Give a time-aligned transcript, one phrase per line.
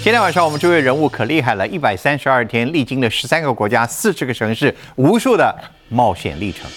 [0.00, 5.54] 今天晚上我们这位人物可厉害了，一百三十二天，历经了十三个国家、四十个城市，无数的
[5.88, 6.68] 冒险历程。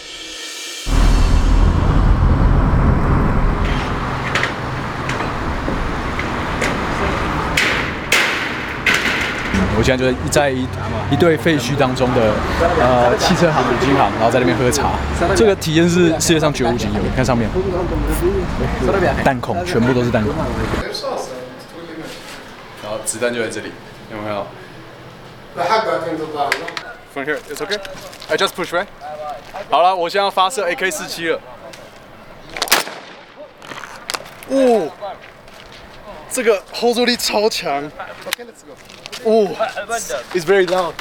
[9.77, 10.66] 我现在就在一
[11.11, 12.32] 一堆废墟当中的
[12.79, 14.91] 呃汽车行、五金行，然后在那边喝茶。
[15.36, 17.00] 这个体验是世界上绝无仅有。
[17.02, 17.50] 你看上面，
[19.23, 20.34] 弹孔全部都是弹孔。
[23.06, 23.72] 子弹就在这里，
[24.12, 24.45] 有没有
[27.13, 27.80] ？From here, it's okay.
[28.27, 28.88] I just push right.
[29.70, 31.40] 好了，我现在要发射 AK 四七了。
[34.49, 34.91] 哦，
[36.30, 37.84] 这个 hold 住力超强。
[39.24, 39.49] 哦
[40.34, 40.94] ，It's very loud，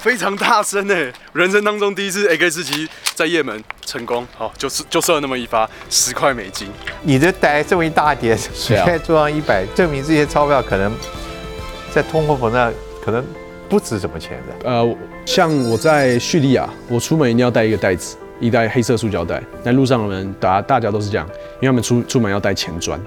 [0.00, 0.94] 非常大声呢。
[1.32, 6.72] 人生当中第一次 AK 四七在也门成功，好，就是就射了那么一发，十块美金。
[7.02, 10.96] 你这带这么一大叠，现在桌上一百，证明这些钞票可能
[11.92, 12.72] 在通货膨胀
[13.04, 13.24] 可能
[13.68, 14.70] 不值什么钱的。
[14.70, 19.42] 呃，像我在叙利亚，我出门一定要带一个袋子，一袋黑色塑胶袋。
[19.64, 21.26] 那路上的人，大大家都是这样，
[21.60, 23.00] 因为他们出出门要带钱砖。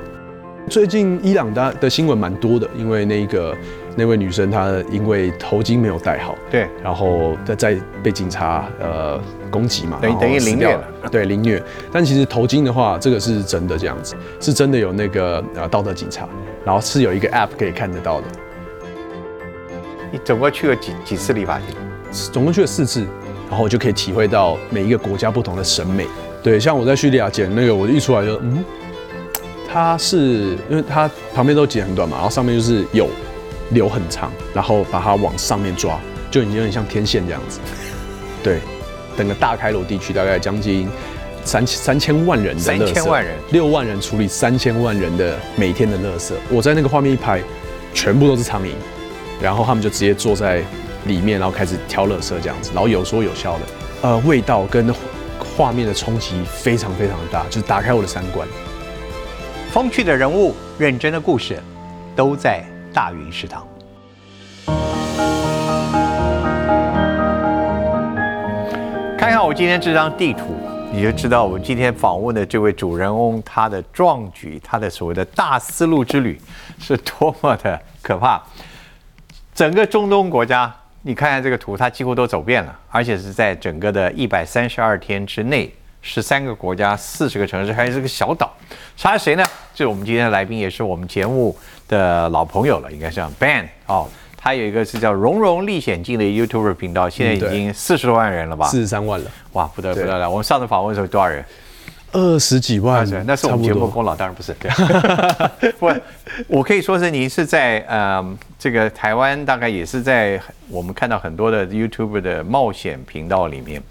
[0.69, 3.53] 最近伊朗的的新闻蛮多的，因为那个
[3.97, 9.19] 那位女生她因为头巾没有戴好，对，然后在在被警察呃
[9.51, 11.61] 攻击嘛，等于等于凌虐了，对，凌虐。
[11.91, 16.25] 但其实头巾的话，这个是真的这样子，是真的有那个呃道德警察，
[16.63, 18.27] 然后是有一个 app 可以看得到的。
[20.13, 21.75] 你总共去了几几次理发厅？
[22.31, 22.99] 总共去了四次，
[23.49, 26.05] 然后我就可以体会到每一个国家不同的审美。
[26.43, 28.63] 对，像我在叙利亚剪那个，我一出来就嗯。
[29.67, 33.09] 它是因为它旁边都剪很短嘛，然后上面就是有
[33.71, 37.59] 留很长，然后把它往上面抓，就已经有点像天线这样子。
[38.43, 38.59] 对，
[39.17, 40.87] 整个大开罗地区大概将近
[41.43, 46.33] 三三千万人的三千万人，六万人处理三千万人的每天的垃圾。
[46.51, 47.41] 我在那个画面一拍，
[47.95, 48.73] 全部都是苍蝇，
[49.43, 50.63] 然后他们就直接坐在
[51.05, 53.65] 里面，然后开始挑垃圾这样子，然后有说有笑的，
[54.01, 54.95] 呃，味道跟
[55.37, 58.47] 画面的冲击非常非常大，就是打开我的三观。
[59.69, 61.61] 风趣的人物，认真的故事，
[62.15, 62.63] 都在
[62.93, 63.67] 大云食堂。
[69.17, 70.55] 看看我今天这张地图，
[70.89, 76.39] 你就知道我们今天访问的这位主人翁，他的壮举，他的所谓的大丝路之旅，
[76.79, 78.41] 是多么的可怕。
[79.53, 85.73] 整个中东国家，你看看这个图，它几乎都走遍了，而且是在整个的一百三十二天之内。
[86.05, 88.53] 十三个国家，四十个城市，还是个小岛。
[88.97, 89.43] 他是谁呢？
[89.73, 91.55] 就是我们今天的来宾，也是我们节目
[91.87, 94.05] 的老朋友了，应该是 Ben 哦。
[94.35, 98.67] 他有一个是叫《荣荣历险记》的 YouTube 频道，现在已经四十多万人了吧？
[98.67, 100.29] 四十三万了，哇，不得不得了！
[100.29, 101.45] 我们上次访问的时候多少人？
[102.13, 104.55] 二十几万，那是我们节目功劳，当然不是。
[105.79, 105.91] 不，
[106.47, 113.81] 我可以说是您是在呃这个台湾，大概也是在我们看到很多的 YouTube 的冒险频道里面。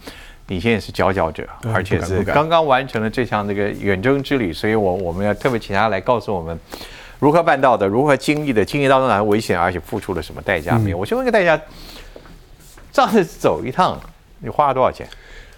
[0.48, 6.58] 你现在是佼佼者，而且是刚刚完成了这项这个远征之旅，所以我我们要特别请他来告诉我们
[7.20, 10.98] 如何办到的，如何经历的，经历当中哪些危险，而且付出了什么代价没有？
[10.98, 11.58] 我先问个代价，
[12.92, 13.98] 这样子走一趟，
[14.40, 15.06] 你花了多少钱？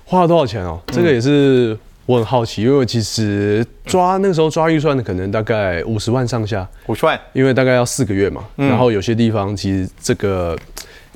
[0.05, 0.79] 花了多少钱哦？
[0.89, 1.77] 这个也是
[2.07, 8.45] 我很好奇，因为其实抓那个时候抓预算的可能大概五十万上下，五十万，因为大概要四个月嘛。
[8.57, 10.57] 然后有些地方其实这个，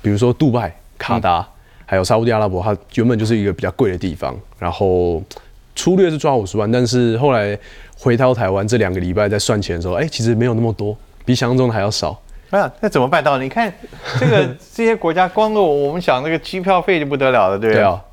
[0.00, 1.46] 比如说杜拜、卡达。
[1.90, 5.22] 还有沙地阿拉伯，它原本就是一个比较贵的地方，然后
[5.74, 7.58] 粗略是抓五十万，但是后来
[7.96, 10.94] 回到台湾这两个礼拜在算钱的时候，哎，其实没有那么多，
[11.24, 12.10] 比想象中的还要少。
[12.50, 13.38] 啊，那怎么办到？
[13.38, 13.72] 你看
[14.20, 17.80] 这个 这些国家，光我我们想那个机票费就不得了了，对不对？
[17.80, 18.04] 对啊。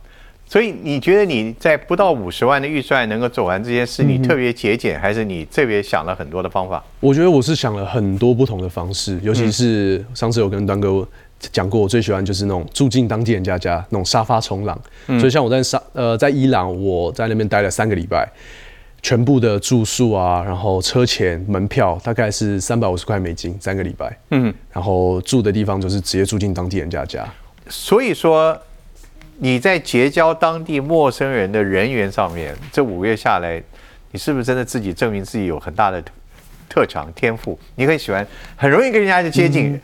[0.45, 6.83] 所以你觉得你在不到五十万的预算能够走完这件事，你特别节俭，还是你特别想了很多的方法？
[6.99, 11.07] 我觉得我是想了很多不同的方式，尤其是上次有跟端哥。
[11.51, 14.79] 讲过，我最喜欢就是那种住进当地人家家那种沙发冲浪。
[15.05, 18.27] 所以像我在沙呃在伊朗，我在那边待了三个礼拜，
[19.01, 24.17] 全部的住宿啊，然后车钱、门票大概是三百五十块美金三个礼拜。
[24.31, 27.27] 嗯，然后住的地方就是直接住进当地人家家。
[27.67, 28.57] 所以说
[29.37, 33.61] 你在结交当地陌生人的人员上面，这五个月下来，
[34.11, 36.03] 你是不是真的自己证明自己有很大的
[36.69, 37.57] 特长天赋？
[37.75, 39.79] 你很喜欢，很容易跟人家就接近。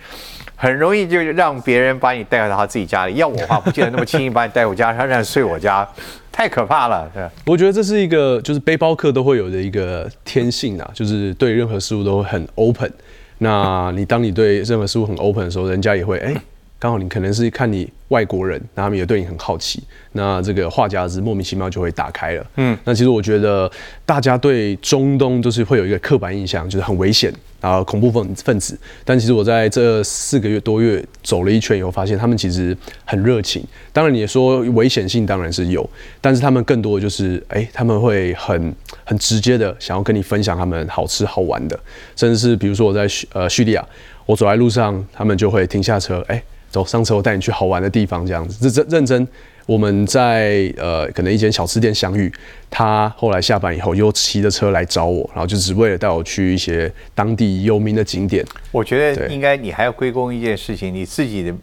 [0.55, 5.87] 很容易就让别人把你带回他自己家里，要我的话不见得那么轻易把你带回家，他让睡我家，
[6.31, 7.09] 太可怕了。
[7.15, 12.93] 对，我觉得这是一个就是背包客都会有的一个天性啊，就是对任何事物都很 open。
[13.39, 16.31] 那你当你对任何事物很 open 的时候，人家也会哎，
[16.77, 19.81] 刚好你可能是看你外国人，那他们也对你很好奇，
[20.11, 22.45] 那这个话匣子莫名其妙就会打开了。
[22.57, 23.71] 嗯，那其实我觉得
[24.05, 28.77] 大家对中东就是会有一个刻板印象，就是很危险，然后恐怖分分子。
[29.05, 32.75] 但其实我在这四个月多月走了一圈以后，发现他们其实
[33.05, 33.63] 很热情。
[33.93, 38.75] 当然，你说危险性当然是有，但是他们更多的就是，哎，他们会很
[39.05, 41.79] 很直接的想要跟你分享他们好吃好玩的，
[42.17, 43.87] 甚至是比如说我在叙呃叙利亚，
[44.25, 46.43] 我走在路上，他们就会停下车，哎。
[46.71, 49.27] 走上车，我带你去好玩的地方，这样子，认真认真。
[49.67, 52.29] 我们在呃，可能一间小吃店相遇，
[52.69, 58.43] 他后来下班以后又骑着车来找我，然后就只为了带我去一些当地有名的景点。
[58.71, 61.53] 我觉得应该你还要归功一件事情，你自己的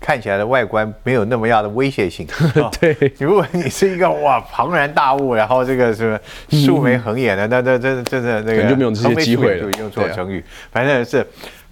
[0.00, 2.26] 看起来的外观没有那么样的威胁性。
[2.80, 9.70] 对，如果你是一个哇庞然大物，然后这个什么竖眉横眼的，那那真的真的那个就没有这些机会了。
[9.78, 11.24] 用错成语，反正是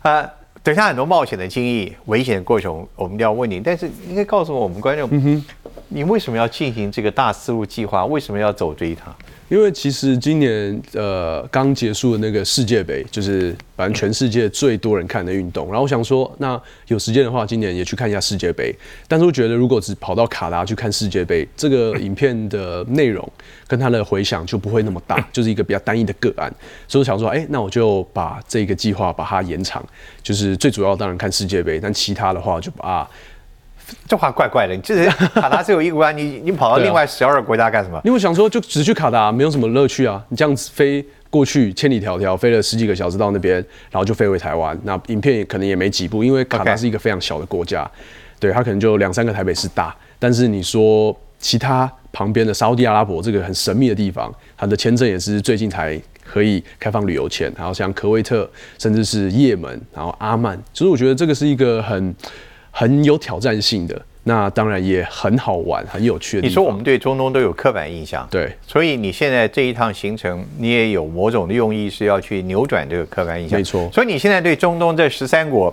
[0.03, 0.25] 啊。
[0.65, 3.61] 等下很多冒险的经历、危险的过程，我们都要问你。
[3.61, 5.43] 但是应该告诉我们观众，
[5.89, 8.07] 你为什么要进行这个大思路计划？
[8.07, 9.15] 为什么要走这一趟？
[9.49, 15.67] 因为其实今年呃刚结束的那个世界杯，就是反正全世界最多人看的运动。
[15.67, 18.75] 然后我想说，那有时间的话，今年也去看一下世界杯。
[19.07, 23.27] 但是我觉得，如果只跑到卡达去看世界杯，这个影片的内容
[23.69, 26.53] 跟它的回响就不会那么大， 就是一个比较单一的个案。
[26.89, 29.85] 所以我想说，哎，那我就把这个计划把它延长，
[30.23, 33.09] 就是最主要当然看世界杯，但其他的话就把。
[34.09, 35.11] 这话怪怪的，你这是
[35.41, 38.01] 卡达只有一个国家，你你跑到另外十二个国家干什么？
[38.05, 40.25] 因为想说就只去卡达，没有什么乐趣啊。
[40.29, 43.57] 你这样子飞过去，千里迢迢飞了十几个小时到那边，
[43.91, 47.89] 然后就飞回台湾，那影片可能也没几部，因为卡达是一个非常小的国家，
[48.39, 49.95] 对，它可能就两三个台北市大。
[50.19, 58.49] 但是你说其他旁边的沙地阿拉伯这个很神秘的地方，它的签证也是最近才可以开放旅游签，然后像科威特，
[58.79, 62.15] 甚至是也门，然后阿曼，其实我觉得这个是一个很。
[62.77, 66.49] 很有挑战性的，那当然也很好玩、很有趣的。
[66.49, 73.89] 你说我们对中东都有刻板印象，对，所以你现在这一趟行程，你也有某种的用意是要去扭转这个刻板印象，没错。
[73.93, 75.73] 所以你现在对中东这十三国，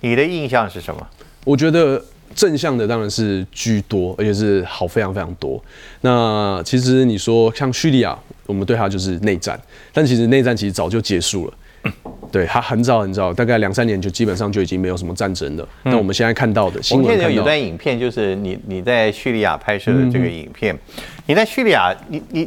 [0.00, 1.04] 你的印象是什么？
[1.44, 2.00] 我觉得
[2.36, 5.60] 正向的当然是居多，而且是好非常非常多。
[6.02, 9.60] 那其实你说像叙利亚，我们对它就是内战，
[9.92, 11.52] 但其实内战其实早就结束了。
[12.30, 15.66] 对他很早很早，大概两三年就基本上就已经没有什么战争了。
[15.84, 20.76] 那我们现在看到的新闻，有段影片，就是你你在叙利亚拍摄的这个影片。
[21.24, 22.46] 你在叙利亚，你你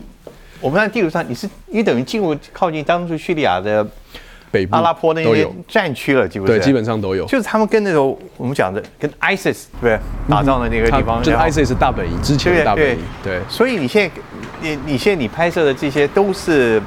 [0.60, 3.84] 我们在地图上，你是你等于进入靠近当初叙利亚的
[4.52, 7.26] 北部阿拉伯那些战区了，基本对基本上都有。
[7.26, 9.98] 就是他们跟那种我们讲的跟 ISIS 对
[10.30, 13.00] 打仗的那个地方，就是 ISIS 大本营之前的大本营。
[13.24, 14.16] 对，所以你现在
[14.62, 16.80] 你你现在你拍摄的这些都是。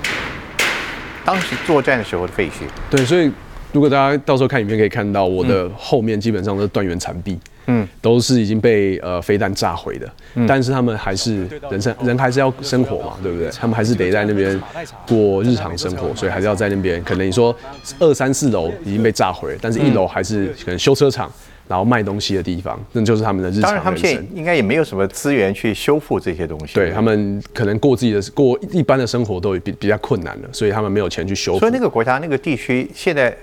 [1.24, 3.30] 当时作战的时候的废墟，对，所以
[3.72, 10.10] 如果大家到时候看影片，可以看到我的后面基本上都是断垣残壁，嗯，都是已经被呃飞弹炸毁的，
[10.46, 13.50] 但是他们还是人生人还是要生活嘛，对不对？
[13.50, 14.60] 他们还是得在那边
[15.08, 17.02] 过日常生活，所以还是要在那边。
[17.02, 17.56] 可能你说
[17.98, 21.30] 二三四楼已经被炸毁，但是一楼还是可能修车厂。
[21.66, 26.74] 然后卖东西的地方，那就是他们的日常当然，他们现在应该也没有什么资源去修复这些东西。
[26.74, 31.60] 对他们可能过自己的过一般的生活都比比较困难了，所以他们没有钱去修复。
[31.60, 33.34] 所以那个国家那个地区现在，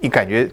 [0.00, 0.50] 你感觉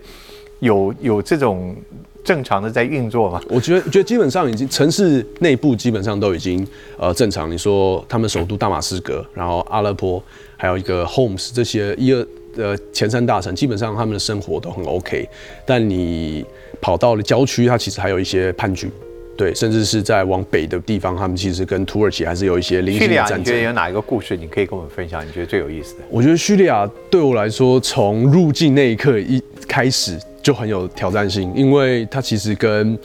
[0.59, 1.75] 有有这种
[2.23, 3.41] 正常的在运作吗？
[3.49, 6.65] 我觉得觉得基本上已经城市内部基本上都已经
[6.97, 7.51] 呃正常。
[7.51, 10.23] 你说他们首都大马士革，然后阿勒颇，
[10.55, 12.25] 还有一个 Homs 这些一二
[12.57, 15.27] 呃前三大城，基本上他们的生活都很 OK。
[15.65, 16.45] 但你
[16.81, 18.91] 跑到了郊区，它其实还有一些叛军，
[19.37, 23.39] 对，甚至是在往北的地方，他们其实跟土耳其还是有一些零星的战争。
[23.39, 25.25] 你觉得有哪一个故事你可以跟我们分享？
[25.25, 26.01] 你觉得最有意思的？
[26.09, 32.97] 我觉得叙利亚对我来说，从入境那一刻一开始就很有挑战性，因为它其实跟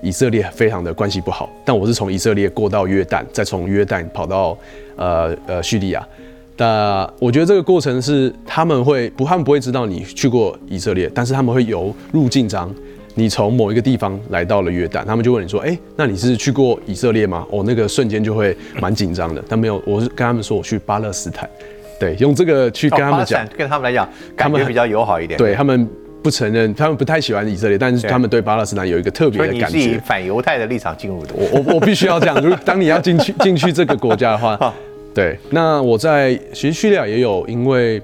[0.00, 1.50] 以色列非常的关系不好。
[1.64, 4.56] 但我是从以色列过到约旦，再从约旦跑到
[4.96, 6.06] 呃呃叙利亚。
[6.56, 12.72] 那我觉得这个过程是他们会不，他们不会知道你去过以色列，但是他们会由入境章。
[13.16, 19.40] 你从某一个地方来到了约旦，他们就问你说：“哎，那你是去过以色列吗？”哦，那个瞬间就会蛮紧张的。
[19.48, 21.48] 但没有，我是跟他们说我去巴勒斯坦，
[22.00, 25.38] 对，用这个去跟他们讲，跟他们来讲，感觉比较友好一点。
[25.38, 25.88] 对他们
[26.24, 29.78] 不承认，他们不太喜欢以色列，但是他们对巴勒斯坦有一个特别的感觉。
[29.78, 32.40] 以反犹太的立场进入的，我我我必须要这样。
[32.42, 34.74] 如果当你要进去进去这个国家的话，
[35.14, 38.02] 对，那我在其实叙利亚也有，因为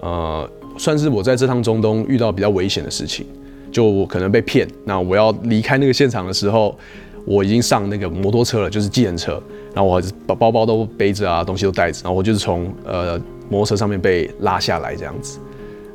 [0.00, 3.26] 呃，算是我在这趟中东遇到比较危险的事情。
[3.72, 6.78] 就我可能被骗，那我要离开那个现场的时候，
[7.24, 9.42] 我已经上那个摩托车了，就是计程车，
[9.74, 13.20] 然后我把包包都背着啊，东西都带着，然后我就是从呃
[13.50, 15.40] 摩托车上面被拉下来这样子。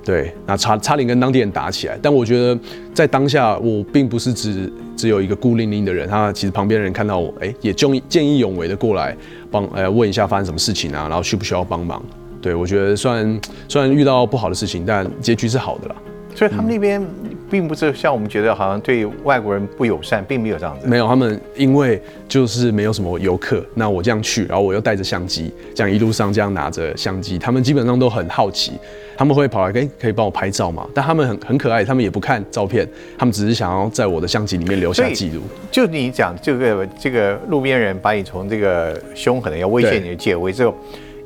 [0.10, 1.96] 对，那差差点跟当地人打起来。
[2.02, 2.60] 但我觉得
[2.96, 9.16] 在当下，我并不是只只有一个孤零零的人，他其实旁边的人看到我，哎，也见见义勇为的过来
[9.52, 12.04] 帮，呃，问一下发生什么事情啊，然后需不需要帮忙。
[12.42, 15.96] 对我觉得虽然虽然遇到不好的事情，但结局是好的啦。
[16.36, 17.06] 所以他们那边
[17.50, 20.88] 并不是像我们觉得好像对外国人不友善，并没有这样子。
[20.88, 28.74] 没有，他们因为就是没有什么游客，那我这样去，然后我又带着相机，这样一路上这样拿着相机，他们基本上都很好奇，
[29.18, 30.88] 他们会跑来，哎，可以帮我拍照吗？
[30.94, 35.42] 但他们很很可爱，他们也不看照片，他们只是想要在我的相机里面留下记录。
[35.70, 40.74] 就你讲这个这个路边人把你从这个凶狠的要威胁你的解围之后。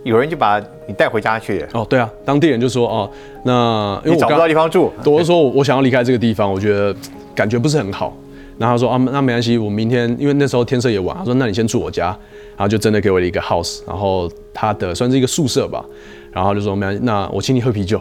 [0.04, 3.10] 有人就把你带回家去哦，对啊，当地人就说哦，
[3.44, 6.96] 那因为找不到地方住，我就说我想要离开这个地方，我觉得
[7.34, 8.16] 感觉不是很好。
[8.60, 12.08] 然后他说啊，那没关系，我明天因为那时候天色也晚，他说那你先住我家，
[12.56, 15.84] 然后就真的给我了一个 house，然后他的算是一个宿舍吧，
[16.32, 18.00] 然后就说没关系，那我请你喝啤酒，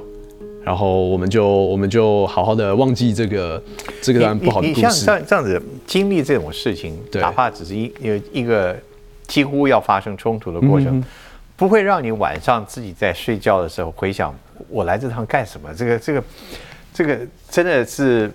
[0.62, 3.62] 然后我们就我们就好好的忘记这个
[4.02, 4.80] 这个段不好的故事。
[4.80, 8.76] 你像这样子经历这种事情，哪怕只是一一一个
[9.26, 11.02] 几乎要发生冲突的过程。
[11.62, 14.37] 不会让你晚上自己在睡觉的时候回想
[14.69, 15.73] 我来这趟干什么？
[15.73, 16.25] 这个这个
[16.92, 18.28] 这个真的是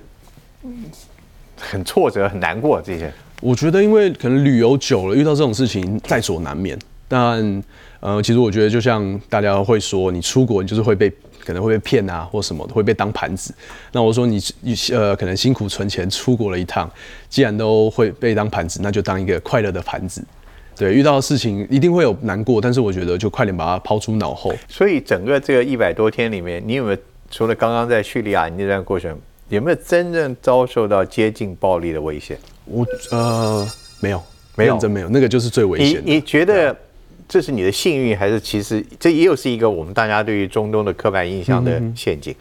[1.60, 2.82] 很挫折、很难过。
[2.82, 6.80] 这些我觉得，因为可能旅游久了，遇到这种事情在所难免。
[7.10, 7.62] 但
[8.00, 11.12] 呃，其实我觉得，就像大家会说，你出国你就是会被
[11.44, 13.54] 可能会被骗啊，或什么会被当盘子。
[13.92, 16.90] 那我说你你呃，可能辛苦存钱出国了一趟，
[17.28, 20.24] 既然都会被当盘子，那就当一个快乐的盘子。
[20.78, 24.54] 对，遇到的事情一定会有难过，但是我觉得就快点把它抛出脑后。
[24.70, 26.98] 所以整个这个一百多天里面，你有没有
[27.32, 29.18] 除了刚刚在叙利亚那段过程，
[29.50, 32.38] 有没有真正遭受到接近暴力的危险？
[32.66, 33.68] 我呃
[34.00, 34.22] 没有，
[34.56, 36.02] 没有，真没有，那个就是最危险。
[36.06, 36.76] 你你觉得
[37.28, 42.36] 这是你的幸运，还是其实这又是一个我们大家对于中东的刻板印象的陷阱？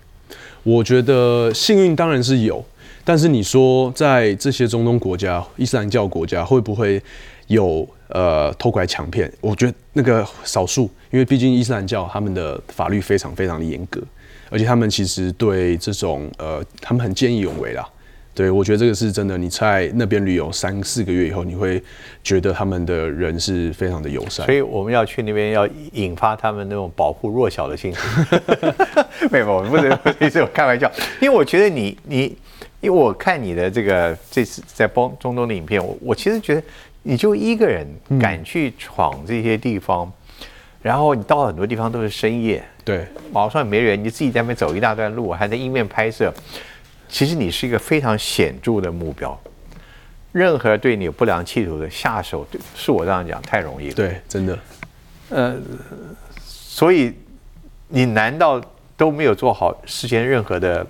[0.62, 2.64] 我觉得幸运当然是有，
[3.04, 7.00] 但是你说在这些中东国家、伊斯兰教国家会不会
[7.46, 7.88] 有？
[8.08, 14.00] 呃，偷拐抢骗，我觉得那个少数，因为毕竟伊斯兰教他们的法律非常非常的严格，
[14.48, 17.84] 而且他们其实对这种呃，他们很见义勇为啦。
[18.32, 21.82] 对我觉得这个是真的，你在那边旅游三四个月以后，你会
[22.22, 24.46] 觉得他们的人是非常的友善。
[24.46, 28.00] 所以我们要去那边，要引发他们那种保护弱小的心情。
[29.32, 30.88] 没有，我不是，不是我开玩笑，
[31.20, 32.36] 因为我觉得你你，
[32.80, 36.62] 因为我看你的这个这次在帮中东的影片，我我其实觉得。
[37.08, 37.86] 你就一个人
[38.20, 40.12] 敢去闯这些地方，
[40.82, 46.34] 然后你到很多地方都是深夜，对，网上也没人，你自己在那边走一大段路，还在一面拍摄。
[47.08, 49.40] 其实你是一个非常显著的目标，
[50.32, 52.44] 任何对你有不良企图的下手，
[52.74, 53.94] 是我这样讲太容易了。
[53.94, 54.58] 对，真的。
[55.30, 55.56] 呃，
[56.44, 57.14] 所以
[57.86, 58.60] 你难道
[58.96, 60.84] 都没有做好事先任何的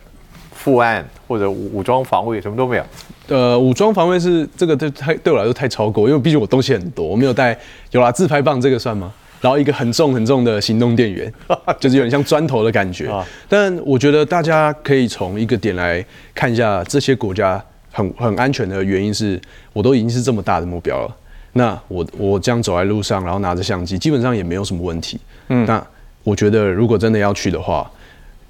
[0.54, 2.86] 负案或者武装防卫，什么都没有？
[3.28, 7.58] 呃，武装防卫是这个，对太对我来说太超过，因为毕竟我东西很多，我没有带，
[7.90, 9.12] 有啦，自拍棒这个算吗？
[9.40, 11.32] 然后一个很重很重的行动电源，
[11.80, 13.10] 就是有点像砖头的感觉。
[13.48, 16.04] 但我觉得大家可以从一个点来
[16.34, 19.40] 看一下，这些国家很很安全的原因是，
[19.72, 21.16] 我都已经是这么大的目标了。
[21.52, 25.18] 那我我这样走在路上，然后拿着相机，基本上也没有什么问题。
[25.48, 25.84] 嗯，那
[26.22, 27.90] 我觉得如果真的要去的话，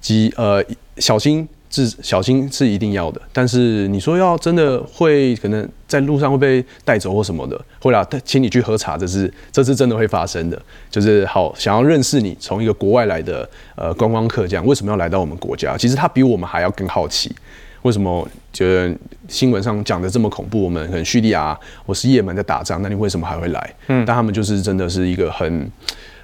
[0.01, 0.63] 机呃
[0.99, 1.49] 小心。
[1.85, 10.61] 是小心是一定要的，但是你说要真的会可能在路上会被带走或什么的，会啦，请你去喝茶，这是这是真的会发生的。
[10.91, 15.77] 就是好想要认识你，从一个国外来的呃观光客这样，为什么要来到我们国家？
[15.77, 17.31] 其实他比我们还要更好奇，
[17.83, 18.97] 为什么觉得
[19.29, 20.63] 新闻上讲的这么恐怖？
[20.65, 23.75] 我们可能叙利亚我是也门在打仗，那你为什么还会来？
[23.89, 25.71] 嗯，但他们就是真的是一个很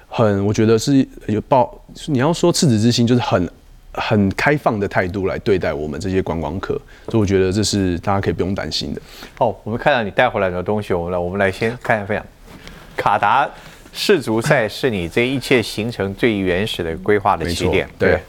[0.07, 3.47] 很，我觉得是有抱，你要说赤子之心，就是很。
[3.93, 6.73] 很开放的态度来对待我们这些观光客，
[7.09, 9.01] 所以我觉得这是大家可以不用担心的。
[9.37, 12.25] 哦，我们看到你带回来的东西，我们来，我们来先看一下分享。
[12.97, 13.49] 卡达
[13.91, 17.87] 世足赛是你这一切行程最原始的规划的起点。
[17.99, 18.19] 对，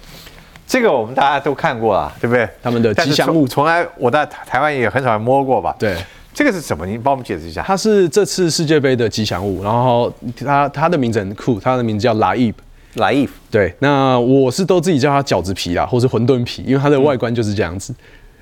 [0.66, 2.48] 这个我们大家都看过了，对不对？
[2.62, 5.74] 他们的吉祥物从来我在台湾也很少摸过吧？
[5.78, 5.96] 对，
[6.34, 6.86] 这个是什么？
[6.86, 7.62] 你帮我们解释一下。
[7.62, 10.12] 它是这次世界杯的吉祥物，然后
[10.44, 12.52] 它它的名字很酷，它的名字叫拉伊。
[12.94, 17.94] 来意对，那我是都自己叫它饺子皮啦，或是馄饨皮，因为它的外观就是这样子。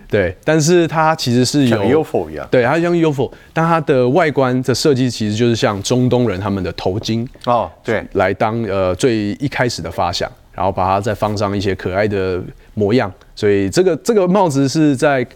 [0.08, 12.42] 对，但是它其实是有 UFO 一样，对，它像 UFO，但它的外观的设计其实就是像中东人他们的头巾哦，对，来当呃最一开始的发想，然后把它再放上一些可爱的
[12.74, 15.26] 模样，所以这个这个帽子是在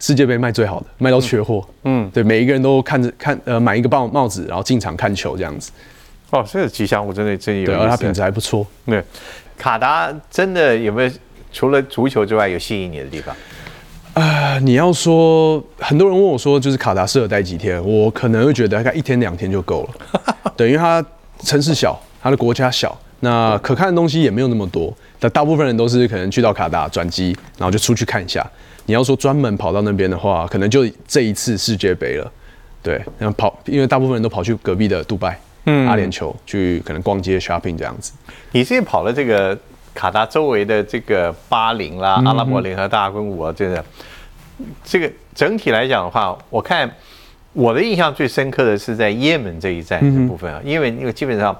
[0.00, 1.64] 世界杯卖最好的，卖到缺货。
[1.84, 5.70] 嗯，对，每一个人都看着看呃买一个帽帽子，然后进场看球这样子。
[6.34, 8.66] 哦，这个吉祥物真的真有意思，它品质还不错。
[8.84, 9.00] 对，
[9.56, 11.10] 卡达真的有没有
[11.52, 13.34] 除了足球之外，有吸引你的地方？
[14.14, 20.22] 啊，你要说，很多人问我说，就是卡达适合待几天，我可能会觉得大概一天两天就够了。
[20.56, 21.04] 对，因为它
[21.44, 24.92] 城市小，它的国家小，那可看的东西也没有那么多。
[25.20, 28.44] 但大部分人都是可能去到卡达转机，然后就出去看一下。
[28.86, 32.32] 你要说专门跑到那边的话，可能就这一次世界杯了。
[32.82, 38.12] 对，然后跑，因为大部分人都跑去隔壁的杜拜、嗯，阿联酋去可能逛街、shopping 这样子。
[38.52, 39.58] 你自己跑了这个
[39.94, 43.84] 卡达周围的这个巴林啦、阿拉伯联合大公国啊，真的，
[44.84, 46.90] 这个整体来讲的话，我看
[47.52, 51.56] 我的印象最深刻的是在也门这一站的部分啊，因为因为基本上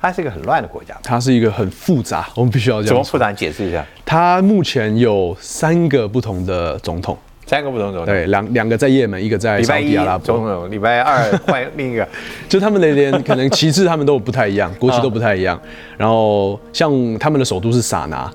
[0.00, 3.32] 它是一个很乱的国家，它是一个很复杂，我们必须要怎么复杂？
[3.32, 3.84] 解释一下。
[4.04, 7.16] 它目前有三个不同的总统。
[7.48, 12.06] 三个不同总统，对，两两个在也门，一个在沙特阿拉伯总统，礼拜二换另一个，
[12.46, 15.58] 就他们那边 可能旗帜他们都不太一样，国旗都不太一样。
[15.96, 18.30] 然后像他们的首都是萨拿，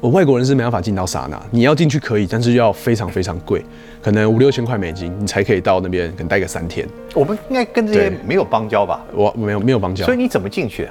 [0.00, 3.64] 我外国人是没办法进到萨拿，你要进去可以，但是要非常非常贵，
[4.02, 6.86] 可能五六千块美金，你才可以到那边，可能待个三天。
[7.14, 9.02] 我们应该跟这些没有邦交吧？
[9.14, 10.90] 我没有没有邦交，所以你怎么进去的？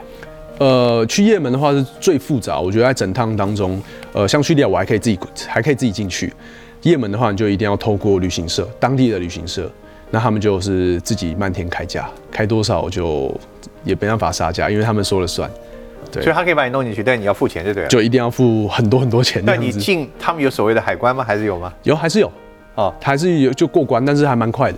[0.58, 3.80] 呃，去也门的话是最复杂，我觉得在整趟当中，
[4.14, 6.34] 呃，像叙利亚我还可以自己还可以自己进去。
[6.82, 9.70] 也门的话，你就一定要透过旅行社，当地的旅行社，
[10.10, 13.34] 那他们就是自己漫天开价，开多少就
[13.84, 15.50] 也没办法杀价，因为他们说了算。
[16.12, 17.90] 对，所以他可以把你弄进去，但你要付钱，就对了。
[17.90, 19.42] 就一定要付很多很多钱。
[19.46, 21.24] 那你进，他们有所谓的海关吗？
[21.24, 21.72] 还是有吗？
[21.84, 22.30] 有，还是有。
[22.76, 24.78] 哦，还是有就过关，但是还蛮快的。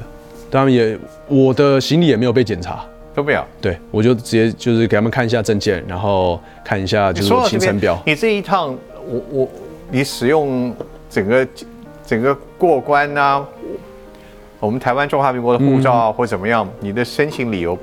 [0.51, 0.95] 他们也，
[1.27, 3.43] 我的行李也没有被检查，都没有。
[3.59, 7.99] 对，我就直接就是给他们看一下证件，然后看一下就是行程表。
[8.05, 9.49] 你这一趟，我我
[9.89, 10.75] 你使用
[11.09, 11.47] 整个。
[12.05, 13.43] 整个过关呐，
[14.59, 17.77] 我们台湾中华民国的护照啊，或怎么样，你的申请理由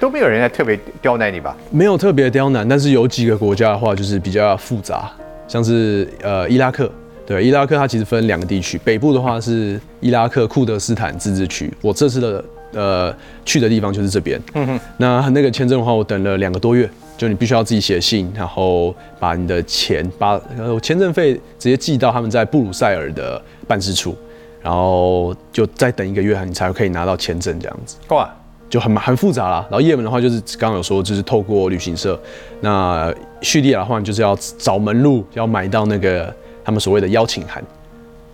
[0.00, 1.56] 都没有人来特别刁难你吧？
[1.70, 5.10] 没有特别刁难，但是有几个国家的话就是比较复杂，
[5.46, 6.90] 像是呃伊拉克，
[7.26, 14.40] 对，伊拉克它其实分两个地区，北部的话是伊拉克库德斯坦自治区，我这次的呃去的地方就是这边。
[14.54, 16.88] 嗯哼，那那个签证的话，我等了两个多月。
[17.18, 20.40] 就你必须要自己写信，然后把你的钱，把
[20.80, 24.16] 签证费直接寄到他们在布鲁塞尔的办事处，
[24.62, 27.96] 然后就再等一个月，你才可以拿到签证，这样子。
[28.10, 28.32] 哇，
[28.70, 29.66] 就很很复杂啦。
[29.68, 32.18] 然后也门的话，就是刚刚有说，就是透过旅行社。
[32.60, 33.12] 那
[33.42, 36.32] 叙利亚的话，就是要找门路，要买到那个
[36.64, 37.60] 他们所谓的邀请函。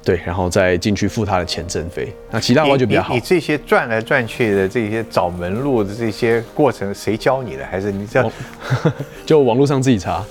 [0.04, 2.12] 对，然后再进去付他的签证费。
[2.30, 3.14] 那其他的话就比较好。
[3.14, 7.64] 你这些转来转去的这些找门路的这些过程，谁教你的？
[7.64, 8.32] 还是你这样？
[9.24, 10.22] 就网络上自己查。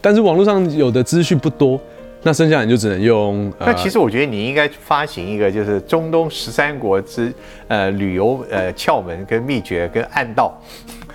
[0.00, 1.80] 但是网络上有的资讯不多，
[2.22, 3.52] 那剩下你就只能用。
[3.58, 7.32] 那其实我觉得你应该发行一个，就是中东十三国之
[7.66, 10.56] 呃旅游呃窍门跟秘诀跟暗道。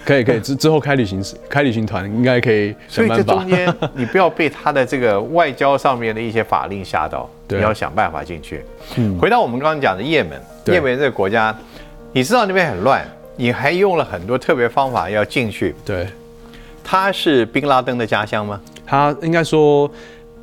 [0.06, 2.76] 可以可以之之后开旅行开旅行团应该可以。
[2.88, 8.64] 所以这中间 你不要被他的这个外交上面的一些法令吓到， 你要想办法进去。
[8.96, 11.56] 嗯，回到我们刚刚讲的也门，也门这个国家，
[12.12, 15.74] 你知道那边很乱，你还用了很多特别方法要进去。
[15.86, 16.08] 对，
[16.84, 18.60] 他是宾拉登的家乡吗？
[18.86, 19.90] 他应该说，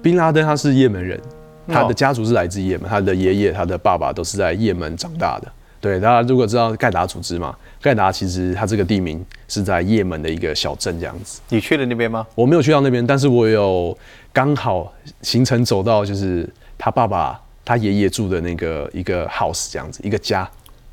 [0.02, 1.20] 宾拉登他是也门人，
[1.68, 5.52] 他的家族是来自也门，他的爷爷、他的爸爸都是在也门长大的。
[5.80, 11.40] 对，大家如果知道盖达组织嘛，盖达其实它这个地名是在也门的一个小镇这样子。
[11.48, 12.26] 你去了那边吗？
[12.34, 13.96] 我没有去到那边，但是我有
[14.32, 20.48] 刚好行程走到就是他爸爸他爷爷住的那个一个 house 这样子一个家。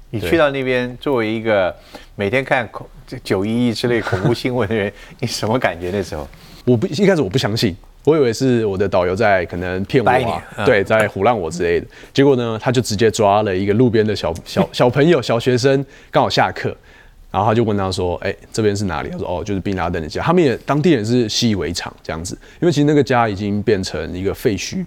[0.09, 1.75] 你去到那边作为一个
[2.15, 2.87] 每天看恐
[3.21, 6.25] 九一一之类恐怖新闻的人， 你什么感觉那时候？
[6.63, 7.75] 我不一开始我不相信。
[8.07, 11.85] 我以为是我的导游在可能骗我啊，对，在胡乱我之类的。
[12.13, 16.73] 结果呢，他就直接抓了一个路边的小小小朋友、小学生，刚好下课，
[17.29, 24.85] 然后他就问他说：“哎，这边是哪里？”他说：“哦，就是宾拉登的家。”他们也当地人是习以为常这样子，因为其实那个家已经变成一个废墟。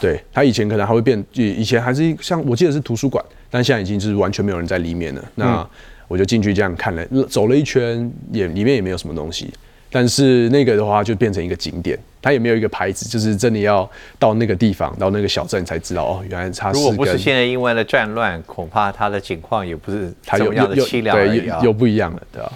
[0.00, 5.22] 对他以前可能还会变，以以前还是像我记得是图书馆，但现在已经就是完全没有人在里面了。
[5.34, 5.68] 那
[6.06, 9.52] 我就进去这样看了，走了一圈，也里面也没有什么东西。
[9.90, 16.78] 但是那个的话就变成一个景点，它也没有一个牌子，就是真的要到那个地方，到那个小镇才知道哦，原来它是。
[16.78, 21.60] 如果不是现在因为了战乱，恐怕它的情况也不是这么样的凄凉而已啊。
[21.62, 22.52] 有不一样的，对吧？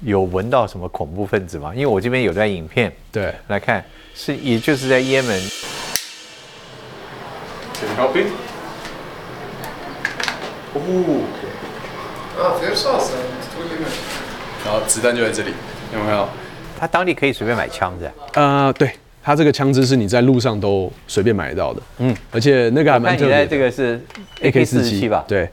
[0.00, 1.72] 有闻到什么恐怖分子吗？
[1.74, 5.40] 因为我这边有段影片，对，来看是也就是在也门。
[7.96, 8.24] Copy。
[10.74, 11.22] 哦。
[12.36, 13.00] 啊，非常少，
[14.64, 15.52] 然后子弹就在这里，
[15.92, 16.28] 有没有？
[16.84, 18.90] 他当地可以随便买枪子，呃，对
[19.22, 23.46] 他这个枪支是你在路上都随便买得到的，嗯，而且那个还蛮特别。
[23.46, 23.98] 这个是
[24.42, 25.24] AK 四七吧？
[25.26, 25.48] 对，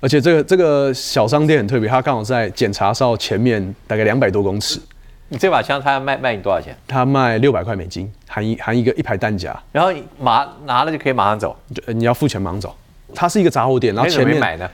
[0.00, 4.80] 而且这个这个小商店很特别，它刚好在检查哨前面大概两百多公尺，
[5.28, 6.74] 你这把枪他要卖卖你多少钱？
[6.88, 11.54] 它卖六百块美金，含一含一个一排弹夹，然后你马拿了就可以马上走，
[11.88, 12.74] 你要付钱马上走。
[13.14, 14.70] 它是一个杂货店，然后前面么没买呢？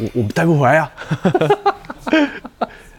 [0.00, 0.90] 我我带不回来啊。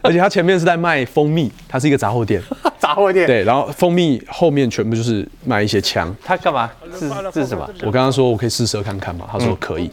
[0.06, 2.40] 而且它前面是在卖蜂蜜，它是一个杂货店，
[2.78, 6.14] 杂货店。，对，然后蜂蜜后面全部就是卖一些枪。
[6.24, 6.70] 他干嘛？
[6.98, 7.68] 是这是什么？
[7.82, 9.90] 我刚刚说我可以试射看看嘛，他说可以，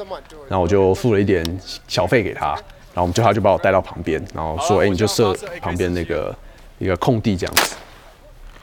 [0.48, 1.44] 然后我就付了一点
[1.88, 6.36] 小费给他，然后我们就他就把我带到旁边，然后说，哎、你就射旁边那个
[6.78, 7.76] 一个空地这样子，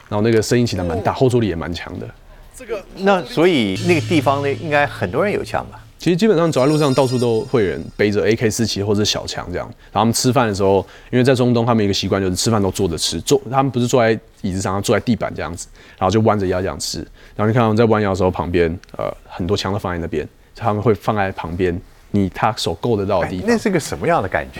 [0.07, 2.07] 然后那个声音其实蛮大，后坐力也蛮强的。
[2.55, 5.80] 这个那所以那个地方呢，应该很多人有枪吧？
[6.01, 9.67] 其实基本上走在路上，到处都会有人背着 AK 四七或者小枪这样。
[9.91, 15.67] 然后他们吃饭的时候，因为在中东，他们一个习惯就是吃饭都坐着吃，坐他们不是坐在椅子上，坐在地板这样子，
[15.99, 16.97] 然后就弯着腰这样吃。
[17.35, 23.55] 然后你看他们在弯腰的时候，旁边呃很多枪都放在那边，他们会放在旁边，你他手够得到的地方那。
[23.55, 24.59] 是个什么样的感觉？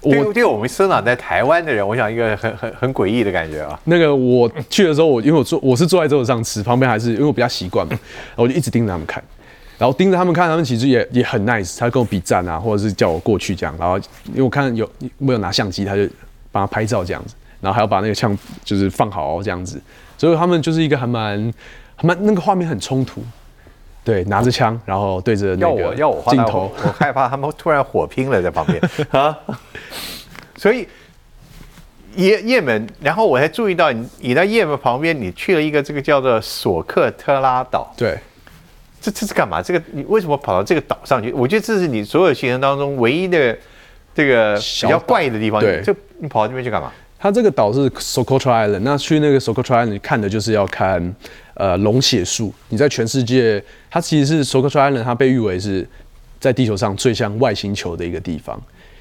[0.00, 3.78] 我对对我们生长在台湾的人，我想一个很很很诡异的感觉啊。
[3.84, 9.22] 那个我去的时候，我因为我坐我是坐在桌子上吃，旁边还是因为我比较习惯嘛，然后我就一直盯着他们看，
[9.80, 16.02] 然后盯着他们看，他们其实也也很 nice，他跟我比赞啊，或者是叫我过去这样，然后因为我看有我有拿相机，他就
[16.52, 19.80] 帮他拍照这样子，然后还要把那个枪就是放好这样子，
[20.18, 21.50] 所以他们就是一个还蛮
[21.96, 23.24] 还蛮那个画面很冲突，
[24.04, 28.78] 对，拿着枪，然后对着要我那个镜头，我害怕他们突然火拼了在旁边。
[29.18, 29.34] 啊。
[30.58, 30.86] 所以
[32.14, 38.18] 也也门，然后我还注意到你你在也门旁边，你去了一个这个叫做索克特拉岛，对。
[39.00, 39.62] 这这是干嘛？
[39.62, 41.32] 这个你为什么跑到这个岛上去？
[41.32, 43.56] 我觉得这是你所有行程当中唯一的
[44.14, 45.60] 这个比较怪的地方。
[45.60, 46.92] 对这你跑到这边去干嘛？
[47.18, 51.14] 它这个岛是 Socotra Island，那去那个 Socotra Island 看的就是要看
[51.54, 52.52] 呃龙血树。
[52.68, 55.86] 你在全世界，它其实是 Socotra Island，它被誉为是
[56.38, 58.58] 在地球上最像外星球的一个地方，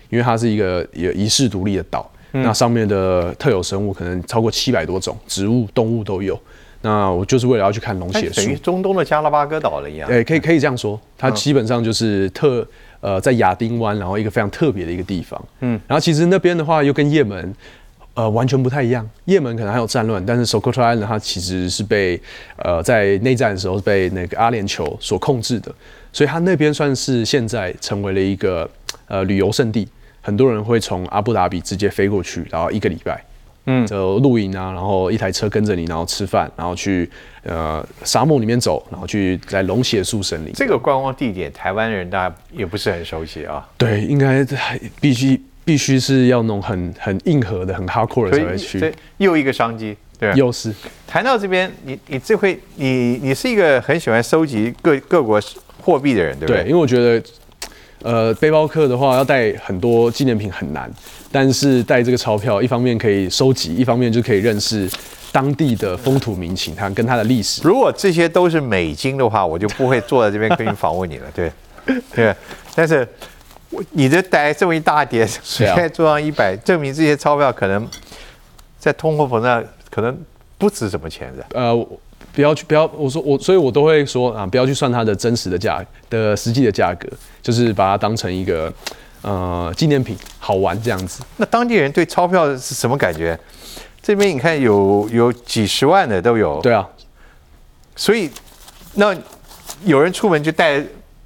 [0.10, 2.10] 因为它是一个有遗世独立的岛。
[2.32, 6.40] 那上面的特有生物可能超过七百多种，植物、动物都有。
[6.82, 10.10] 那我就是为了要去看龙血树等于，中东的加拉巴哥岛了一样。
[10.10, 12.66] 哎，可以可以这样说，它基本上就是特
[13.02, 15.44] 呃在亚丁湾，然后一个非常特别的一个地方。
[15.60, 17.54] 嗯，然后其实那边的话又跟也门
[18.14, 22.20] 呃完全不太一样，也门可能还有战乱，但是 Socotra Island 它其实是被
[22.58, 25.74] 呃在内战的时候被那个阿联酋所控制的，
[26.14, 28.70] 所以它那边算是现在成为了一个
[29.08, 29.86] 呃旅游胜地，
[30.22, 33.22] 很多人会从阿布达比直接飞过去，然后一个礼拜。
[33.72, 37.08] 嗯，就露营啊，然后一台车跟着你，然后吃饭，然后去
[37.44, 40.52] 呃沙漠里面走，然后去在龙血树森林。
[40.54, 43.64] 这个观光地点，台湾人大家也不是很熟悉啊。
[43.78, 44.44] 对，应该
[45.00, 48.80] 必须必须是要弄很很硬核的、很 hardcore 的才会去。
[48.80, 50.36] 这又一个商机，对吧？
[50.36, 50.74] 又是
[51.06, 55.40] 谈到这边，你你这会你你是一个很喜欢收集各各国
[55.80, 56.70] 货币的人，对不对，对？
[56.70, 57.24] 因为我觉得，
[58.02, 60.90] 呃，背包客的话要带很多纪念品很难，
[61.32, 64.90] 但是带这个钞票，一方面可以收集，一方面就可以认识
[65.32, 67.62] 当地的风土民情，它跟它的历史。
[67.64, 71.52] 如果这些都是美金的话，我就不会坐在这边跟你访问你了，对
[72.16, 72.34] 对。
[72.74, 73.08] 但是
[73.70, 77.88] 我你这带这么一大叠，随啊便桌上一百，证明这些钞票可能
[78.78, 80.18] 在通货膨胀可能
[80.58, 81.46] 不值什么钱的。
[81.54, 81.88] 呃，
[82.34, 87.08] 不要去，不要，我说我，所以我都会说啊，不要去算它的真实的价的实际的价格，
[87.42, 88.72] 就是把它当成一个
[89.22, 91.24] 呃纪念品，好玩这样子。
[91.38, 93.38] 那当地人对钞票是什么感觉？
[94.02, 96.88] 这边你看有有几十万的都有，对啊，
[97.96, 98.30] 所以
[98.94, 99.16] 那
[99.84, 100.82] 有人出门就带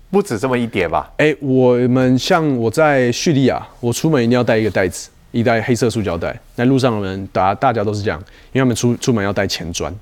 [0.10, 1.12] 不止这么一叠吧？
[1.18, 6.38] 哎、我们像我在叙利亚，我出门一定要带一个袋子，一袋黑色塑胶袋。
[6.56, 8.20] 那路上的人，大大家都是这样，
[8.52, 9.94] 因为他们出出门要带钱砖，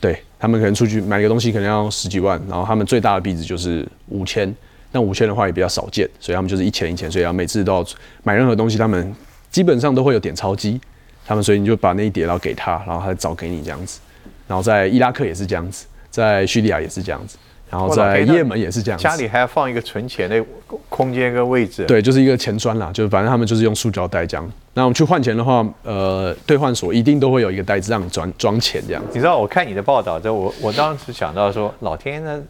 [0.00, 4.54] 对他们可能出去买个东西可能要十几万，然后他们最大的币值就是五千，
[4.92, 7.84] 那五千的话也比较少见，所以他们就是一千一千，所以要每次都要
[8.22, 9.14] 买任何东西，他们
[9.50, 10.80] 基本上都会有点钞机，
[11.26, 13.98] 他们所以你就把那一叠然后给他，然后他找给你这样子，
[14.46, 17.36] 然后在伊拉克也是这样子，在叙利亚也是这样子，
[17.70, 20.42] 然后在也门也是这样子，家里还要放一个存钱的
[20.88, 24.50] 空间跟位置。，对，就是一个钱砖啦，就是反正他们就是用塑胶袋这样。
[24.74, 29.02] 那我们去换钱的话，呃，兑换所一定都会有一个袋子让你装装钱这样。
[29.12, 32.40] 你知道我看你的报道之后，我我当时想到说，老天呢，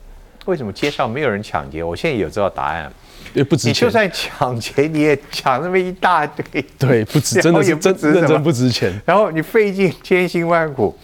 [0.44, 1.82] 为什么街上没有人抢劫？
[1.82, 2.90] 我现在有知道答案。
[3.34, 8.90] 也不值钱，你就算抢劫，你也抢那么一大堆， 对，不值，真的是真认真不值钱。
[9.04, 10.96] 然后你费尽千辛万苦，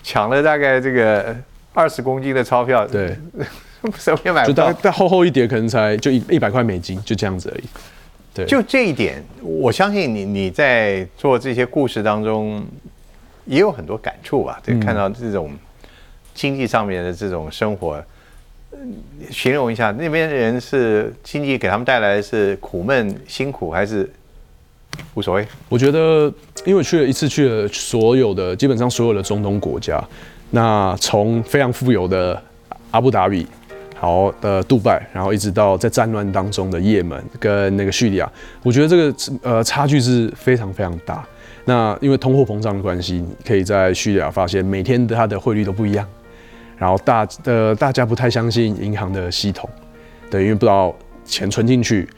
[0.00, 1.34] 抢了大概这个
[1.72, 3.16] 二十公斤的钞票，对，
[3.96, 4.66] 什么也买不到。
[4.66, 7.64] 就大概再厚厚一叠，可能才就一一百块美金，就这样子而已。
[8.34, 12.64] 对，就这一点，我相信你你在做这些故事当中
[13.44, 14.60] 也有很多感触吧？
[14.64, 15.50] 对，看到这种
[16.34, 18.02] 经济上面的这种生活，
[18.72, 18.94] 嗯
[19.30, 24.10] 形容一下，那边的人是经济给他们带来的是苦闷辛苦，还是
[25.14, 25.46] 无所谓。
[25.68, 26.32] 我觉得，
[26.64, 30.02] 因为去了一次，去了所有的基本上所有的中东国家，
[30.50, 32.40] 那从非常富有的
[32.90, 33.46] 阿布达比，
[33.96, 38.30] 好的杜拜，然后一直到在战乱当中的也门跟那个叙利亚，
[38.62, 41.24] 我觉得这个呃差距是非常非常大。
[41.64, 46.04] 那因为通货膨胀的关系，你可以在叙利亚发现每天的它的汇率都不一样，
[46.76, 49.70] 然后大呃大家不太相信银行的系统，
[50.28, 50.92] 对，因为不知道
[51.24, 52.08] 钱存进去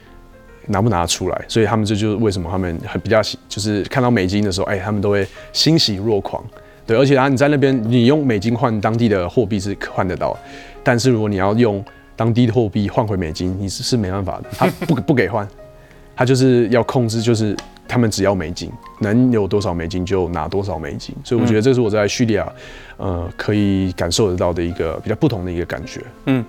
[0.66, 6.42] 拿不拿出来，所以他们这就是为什么他们很比较喜，就是看到美金的时候，哎，他们都会欣喜若狂，
[6.87, 10.37] 对，而且啊你在那边你用美金换当地的货币是换得到，
[10.83, 11.85] 但是如果你要用
[12.16, 15.46] 当地的货币换回美金，你是是没办法的，他不不给换，
[16.16, 22.50] 他就是要控制，就是他们只要美金，能有多少美金就拿多少美金，所以我觉得这是我在叙利亚，
[22.96, 26.00] 呃，可以感受得到的一个比较不同的一个感觉。
[26.27, 26.44] 嗯。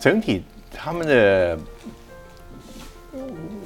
[0.00, 1.58] 整体他们的，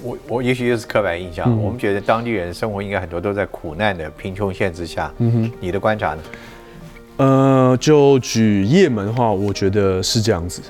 [0.02, 5.12] 我我也许又是刻板印象，我们觉得当地人生活应该很多都在苦难的贫穷线之下。
[5.18, 6.22] 嗯哼，你的观察呢？
[7.18, 10.62] 呃，就举也门的话，我觉得是这样子。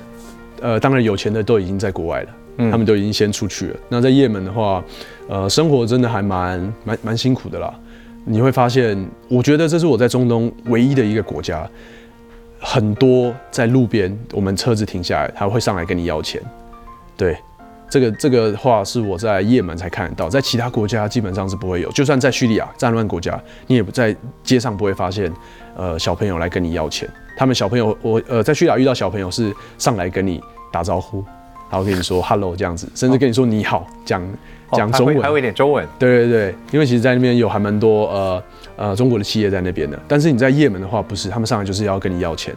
[0.61, 2.29] 呃，当然有钱的都已经在国外了，
[2.71, 3.75] 他们都已经先出去了。
[3.89, 4.83] 那在也门的话，
[5.27, 7.73] 呃，生活真的还蛮蛮蛮辛苦的啦。
[8.25, 11.67] 你会发现，我觉得这是我在中东唯一的一个国家，
[12.59, 16.41] 很多在路边，我们车子停下来，他会上来跟你要钱。
[17.17, 17.37] 对，
[17.89, 21.91] 这个这个话是我在也门才看得到，在其他国家基本上是不会有。
[21.91, 25.31] 就算在叙利亚战乱国家，你也不在街上不会发现，
[25.75, 27.09] 呃，小朋友来跟你要钱。
[27.37, 30.41] 他们小朋友，我呃在叙利亚遇到小朋友是上来跟你
[30.71, 31.23] 打招呼，
[31.69, 34.21] 然后跟你说 hello 这样子，甚至跟你说你好，讲
[34.71, 35.87] 讲中文，哦还会还会一点中文。
[35.97, 38.43] 对对对，因为其实，在那边有还蛮多呃
[38.75, 42.55] 呃中国的企业在那边的，但是你在也门的话，不是，他们上来就是要跟你要钱，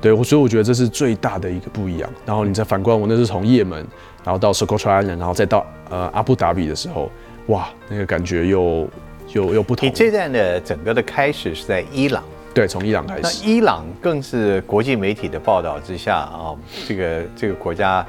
[0.00, 2.08] 对，我所以我觉得这是最大的一个不一样。
[2.24, 3.86] 然后你再反观我那是从也门，
[4.28, 7.10] 然后到 Socotra Island，然后再到呃阿布达比的时候，
[7.46, 8.86] 哇，那个感觉又
[9.32, 9.90] 又又不同你。
[9.90, 16.54] 这段的整个的开始是在伊朗，对，从伊朗开那始，伊朗更是国际媒体的报道之下啊，
[16.86, 18.04] 这个这个国家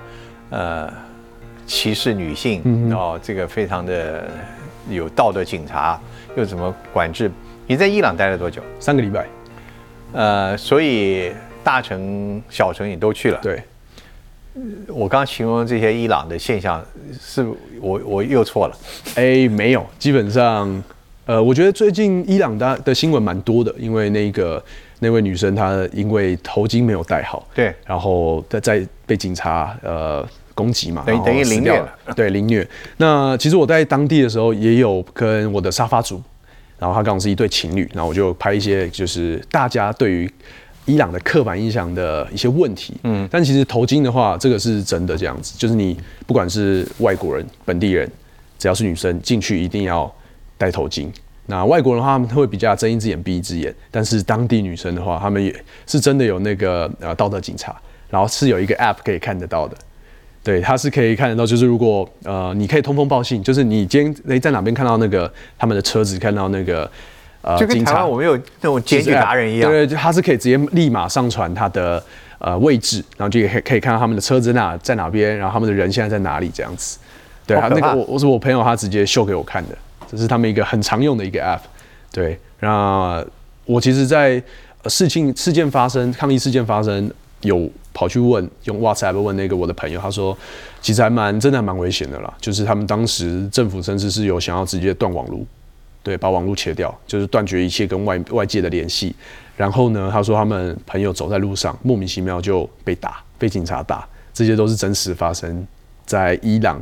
[0.50, 0.92] 呃
[1.66, 4.30] 歧视女性，哦，这个非常的
[4.90, 5.98] 有道德警察，
[6.36, 7.32] 又怎么管制？
[7.66, 8.62] 你在伊朗待了多久？
[8.78, 9.26] 三个礼拜，
[10.12, 11.32] 呃，所以
[11.64, 13.40] 大城小城你都去了。
[13.42, 13.64] 对，
[14.88, 16.84] 我刚刚形容这些伊朗的现象，
[17.20, 17.46] 是
[17.82, 18.78] 我我又错了。
[19.16, 20.84] 哎，没有，基本上，
[21.26, 24.64] 呃，我觉得最近伊朗的的新闻蛮多的，因为那个
[25.00, 32.68] 那位女生她因为头巾没有戴好，对然后在在被警察呃攻击嘛，等于等于凌虐了，对，凌虐。
[32.98, 36.22] 那其实我在当地的时候也有跟我的沙发族，
[36.78, 40.30] 然后他刚好是一对情侣，然后我就拍一些就是大家对于
[40.90, 48.10] 伊朗的刻板印象的一些问题，嗯，但其实头巾的话，这个是真的这样子，就是你不管是外国人、本地人，
[48.58, 50.12] 只要是女生进去一定要
[50.58, 51.08] 戴头巾。
[51.46, 57.76] 那外国人的话，他们会比较睁一只眼闭一只眼，但是当地女生的话，他们也是真的有那个呃道德警察，
[58.10, 59.76] 然后是有一个 app 可以看得到的。
[60.42, 66.90] 对，它是可以看得到，就是如果呃，你可以通风报信，就是你今天诶在哪边看到那个他们的车子，看到那个
[67.42, 69.72] 呃就跟警察台湾我们有那种检举达人一样。
[69.72, 72.04] 对对，他是可以直接立马上传他的
[72.40, 76.98] 呃位置，然后就可以可以看到他们的车子哪在哪边，然后他们的人现在在哪里这样子。
[77.46, 81.62] 对，他那个我我是我朋友他直接秀给我看的，这是他们一个很常用的一个 app。
[82.12, 83.24] 对，那
[83.66, 84.42] 我其实在，
[84.84, 90.38] 呃事情事件发生，抗议事件发生，有跑去问用 WhatsApp 问那个我的朋友，他说
[90.82, 95.40] 其实还蛮真的还蛮危险的啦，就是他们当时政府甚至是有想要直接断网络，
[96.02, 99.14] 对，把网络切掉，就是断绝一切跟外外界的联系。
[99.58, 105.68] 然后呢，他说他们朋友走在路上，莫名其妙就被打，被警察打，这些都是真实发生
[106.06, 106.82] 在伊朗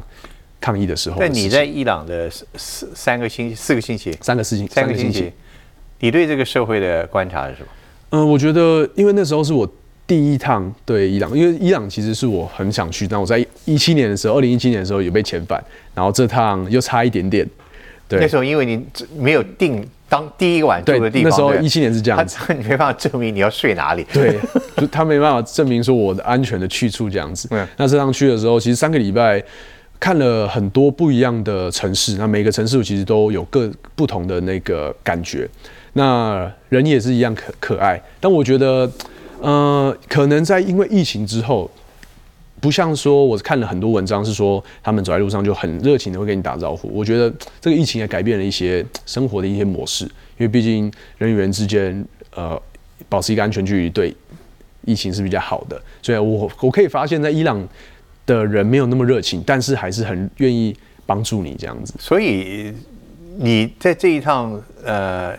[0.62, 1.25] 抗议的时候的。
[1.25, 5.32] 但你在伊朗的四四三个星期、四个星期、三个事情，三个星期，
[5.99, 7.67] 你对这个社会的观察是什么？
[8.12, 9.67] 嗯，我觉得因为那时候是我
[10.06, 15.62] 第一趟对伊朗，因为伊朗其实是我很想去，但我在一七年的时候，二零一七年的时候有被遣返，
[15.95, 17.49] 然后这趟又差一点点。
[18.08, 18.86] 对，那时候因为你
[19.17, 22.38] 没有定当第一个晚住的地方，那时候一七年是这样子。
[22.39, 24.06] 他你没办法证明你要睡哪里。
[24.13, 24.39] 对，
[24.78, 27.48] 就他没办法证明说我的安全的去处这样子。
[27.52, 29.43] 嗯那这趟去的时候，其实三个礼拜
[30.00, 35.50] 看了很多不一样的城市，那每个城市其实都有各不同的那个感觉。
[35.93, 38.89] 那人也是一样可可爱，但我觉得，
[39.41, 41.70] 呃，可能在因为疫情之后，
[42.60, 46.88] 不像说我看了很多文章是说他们走在路上就很热情的会跟你打招呼。
[46.93, 52.60] 我觉得这个疫情也改变了一些生活的一些模式，因为毕竟人与人之间呃
[53.08, 54.15] 保持一个安全距离，对
[54.86, 55.82] 疫情是比较好的。
[56.02, 57.67] 所以我我可以发现，在伊朗
[58.26, 61.93] 的人没有那么热情，但是还是很愿意帮助你这样子。
[62.00, 62.74] 所以
[63.38, 65.38] 你在这一趟呃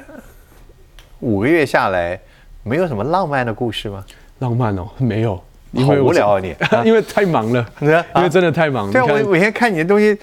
[1.21, 2.19] 五个月下来，
[2.63, 4.05] 没有什么浪漫的故事吗？
[4.39, 6.55] 浪漫哦，没有，因好为我无聊啊你
[6.85, 8.91] 因为太忙了，因为真的太忙。
[8.91, 10.17] 对啊，你看我我以前看你的东西，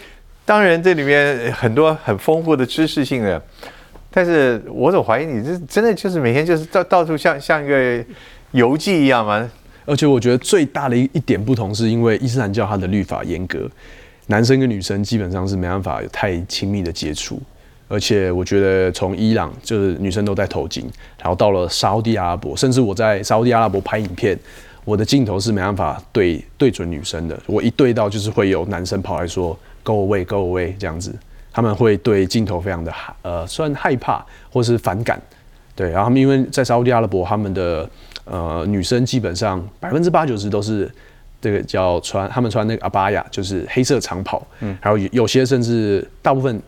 [0.43, 3.41] 当然这里面很多很丰富的知识性的，
[4.11, 8.03] 但是我总怀疑你这真的就是每天就是到到处像像一个
[8.51, 9.49] 游记一样吗？
[9.85, 13.69] 而且我觉得最大的一一点不同，是因为伊斯兰教它的律法严格，
[14.27, 17.39] 男生跟女生基本上是没办法有太亲密的接触。
[17.87, 20.81] 而且我觉得从伊朗就是女生都戴头巾，
[21.19, 24.35] 然后到了沙烏地阿拉伯，甚至我在沙烏地阿拉伯拍影片，
[24.85, 31.13] 我的镜头是没办法对对准女生的，我一对到就是会有男生跑来说 “go away, go away” 这样子，
[31.51, 35.21] 他们会对镜头非常的害呃，算害怕或是反感。
[35.75, 37.89] 对，然后他们因为在沙烏地阿拉伯，他们的
[38.23, 40.89] 呃女生基本上百分之八九十都是
[41.41, 46.61] 这个叫穿，他们穿那个阿巴亚，就是黑色长袍，嗯，然后有有些甚至大部分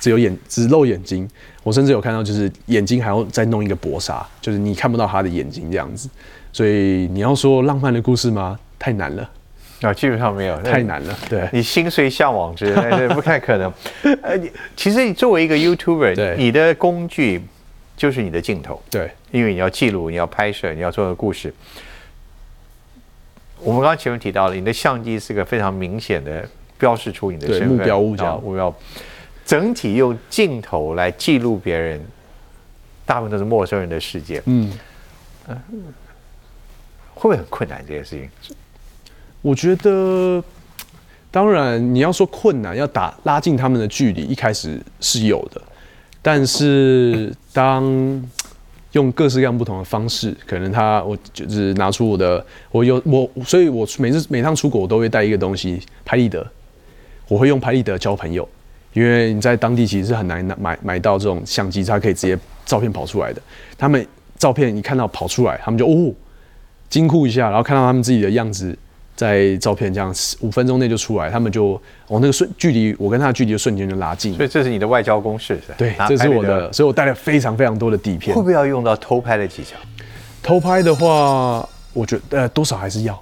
[0.00, 1.26] 只有眼只露眼睛，
[1.62, 6.08] 我甚至有看到就是眼睛还要再弄一个薄纱，就是你看不到他的眼睛这样子。
[6.52, 8.58] 所以你要说浪漫的故事吗？
[8.78, 9.30] 太难了，
[9.80, 11.18] 啊，基本上没有，太难了。
[11.28, 12.74] 对，你心随向往之，
[13.14, 13.72] 不太可能。
[14.22, 17.40] 呃，你其实你作为一个 YouTuber，你的工具
[17.96, 21.54] 就是你的镜头，对，因为你要记录，你要拍摄，你要做个故事。
[23.60, 28.74] 我们刚刚前面提到了，你的相机是个非常明显的标示出你的身份目标物这样啊目标。
[29.46, 32.00] 整体用镜头来记录别人，
[33.06, 34.72] 大部分都是陌生人的世界，嗯，
[37.22, 38.56] 会不会很困难这件事情？
[39.42, 40.42] 我觉得，
[41.30, 45.62] 当然你要说困难，要打拉近他们的距离，一开始是有的，
[46.20, 47.84] 但是当
[48.90, 56.44] 用各式各样不同的方式，可能他我就是拿出我的，我有我，所以我每次每趟出国我都会带一个东西，拍立得，
[57.28, 58.48] 我会用拍立得交朋友，
[58.94, 63.40] 因为你在当地其实是很难买买到这种相机，它可以直接照片跑出来的，
[63.78, 64.04] 他们
[64.36, 66.12] 照片一看到跑出来，他们就哦。
[66.92, 68.76] 惊呼一下，然后看到他们自己的样子
[69.16, 74.44] 在照片这样五分钟内就出来，他们就哦那个瞬距离，我跟他的距离就瞬间就拉近所。
[74.44, 75.58] 以这是你的外交公式？
[75.78, 78.42] 对，这是我的，所以我带了非常非常多的底片会。
[78.42, 79.74] 不会要用到偷拍的技巧？
[80.42, 83.18] 偷拍的话，我觉得呃多少还是要，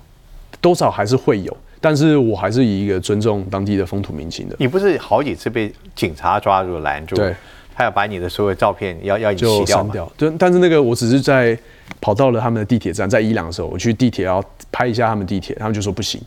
[0.61, 7.15] 多少还是会有，但是我还是以一个尊重当地的风土民情的，你不是好几次被警察抓住拦住？
[7.15, 7.35] 对，
[7.75, 9.67] 他要把你的所有照片要要你洗就？
[9.67, 10.11] 删掉。
[10.17, 11.57] 对，但是那个我只是在
[12.01, 16.21] 跑到了他们的地铁站，在伊朗的时候，我去地铁要拍一下他们地铁，他们就说不行。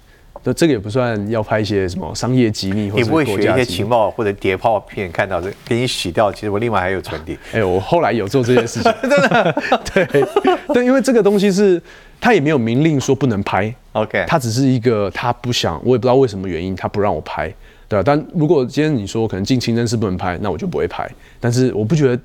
[0.45, 6.29] 那这个也不算要拍一些什么商业机密或者你不会学一些情报或者谍报片看到这给你洗掉？
[6.33, 7.37] 其实我另外还有存底。
[7.53, 9.55] 哎、我后来有做这件事情， 真的，
[9.93, 10.25] 对，
[10.73, 11.81] 但因为这个东西是
[12.19, 17.49] 他也没有明令说不能拍，OK，他只是一个他不想，我也不知道为什么原因，他不让我拍，
[17.87, 21.09] 对啊、但如果今天你说可能进清真寺不能拍，那我就不会拍。
[21.39, 22.21] 但是我不觉得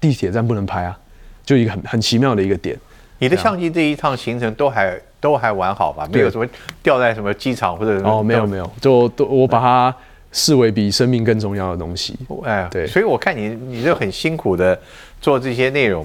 [0.00, 0.98] 地铁站不能拍啊，
[1.44, 2.76] 就一个很很奇妙的一个点。
[3.18, 6.06] 你的相机这一趟行程都还都还完好吧？
[6.12, 6.46] 没有什么
[6.82, 9.94] 掉在什么机场或者什么哦，没有没有，就都我把它
[10.32, 12.18] 视为比生命更重要的东西。
[12.44, 14.78] 哎，对所以我看你你就很辛苦的
[15.20, 16.04] 做这些内容，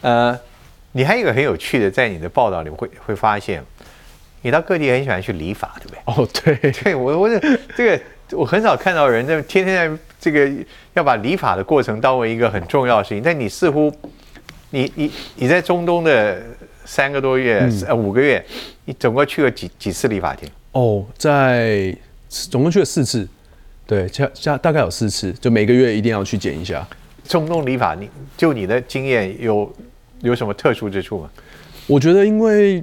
[0.00, 0.36] 呃，
[0.92, 3.62] 你还有一个很有趣的，在你的报道里会会发现，
[4.42, 5.98] 你到各地很喜欢去理发，对不对？
[6.04, 6.28] 哦，
[6.60, 10.50] 对，对我我这这个我很少看到人在天天在这个
[10.94, 13.92] 要把理法的过程当为一个很重要的事情，但你似乎
[14.70, 16.42] 你你你在中东的
[16.84, 18.44] 三个多月、呃五个月，
[18.84, 20.48] 你总共去了几几次理发厅？
[20.72, 21.96] 哦，在
[22.28, 23.26] 总共去了四次，
[23.86, 26.86] 对，加加大概有四次，就每个月一定要去剪一下。
[27.26, 29.70] 中东理法，你就你的经验有
[30.20, 31.30] 有什么特殊之处吗？
[31.86, 32.82] 我觉得，因为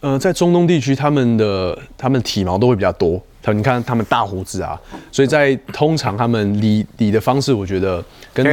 [0.00, 4.76] 呃，在中东地区，他们的他们体毛都会比较多，他你看他们大胡子啊，
[5.12, 8.04] 所以在通常他们理理的方式，我觉得
[8.34, 8.44] 跟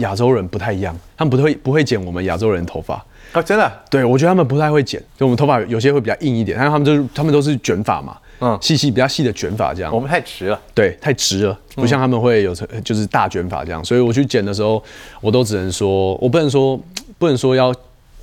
[0.00, 3.02] 亚洲人不太一样，他们不会不会剪我们亚洲人的头发。
[3.32, 9.98] 啊，真的，对，我觉得他们不太会剪，就我们头发有些会比较硬一点，但是他们就是他们都是卷发嘛，嗯嗯，细细比较细的卷发这样我。
[9.98, 10.60] 们太直了。
[10.74, 14.84] 对，太直了，不像他们会有就是大卷发这样，所以我去剪的时候，
[15.22, 16.78] 我都只能说，我不能说
[17.16, 17.74] 不能说要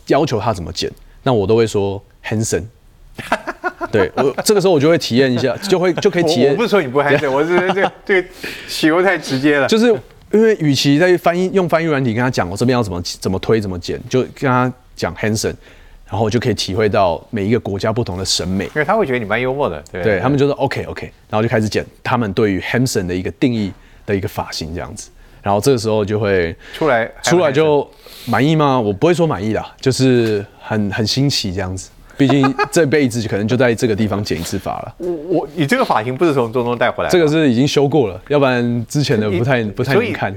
[0.07, 0.91] 要求他怎么剪，
[1.23, 2.65] 那我都会说 Hanson。
[3.91, 8.27] 对我这个时候我就会体验一下，就会 就可以体验我我不，是说你不嗨这， 我是这个这个
[8.67, 9.67] 形容太直接了。
[9.67, 9.87] 就是
[10.31, 15.55] 因为与其在翻译用翻译软体跟他讲我这边要怎么怎么推怎么剪，就跟他讲 Hanson，
[16.07, 18.65] 然后我就可以体会到每一个国家不同的审美。
[18.65, 23.71] 因为他会觉得你蛮幽默的，对对他们就说 OK OK，然后就开始剪他们对于 Hanson 的一个定义
[24.05, 25.09] 的一个发型这样子，
[25.41, 27.89] 然后这个时候就会出来出来就
[28.25, 28.79] 满意吗？
[28.79, 31.89] 我不会说满意啦，就是很很新奇这样子。
[32.19, 40.35] 毕竟这辈子可能就在这个地方剪一次发了， 我我你这个发型不是从中东带回来的，这个是已经修过了，要不然之前的不太不太能看。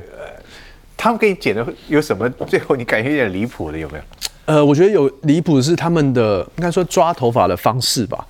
[0.96, 2.30] 他们给你剪的有什么？
[2.46, 4.04] 最后你感觉有点离谱的有没有？
[4.44, 8.24] 呃，我觉得有离谱的是他们的应该说抓头发的方式吧。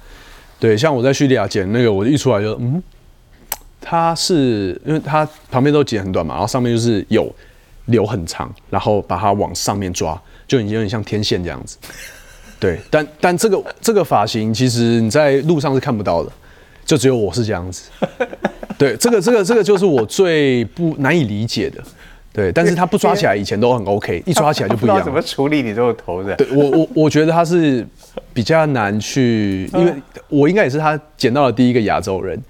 [0.58, 2.82] 对，像我在叙利亚剪那个，我一出来就嗯，
[3.78, 7.30] 他是因为他旁边都剪很短嘛，然后上面就是有
[7.86, 11.76] 留很长，然后把它往上面抓，就已经有点像天线这样子。
[12.62, 16.30] 对，但但这个这个发型其实你在路上是看不到的，
[16.84, 17.90] 就只有我是这样子。
[18.78, 21.82] 对，这个这个这个就是我最不难以理解的。
[22.32, 25.02] 对，但是他不抓起来以前都很 OK，一抓起来就不一样。
[25.02, 26.36] 怎么处理你这个头的？
[26.36, 27.84] 对我我我觉得他是
[28.32, 29.92] 比较难去，因为
[30.28, 32.40] 我应该也是他捡到的第一个亚洲人。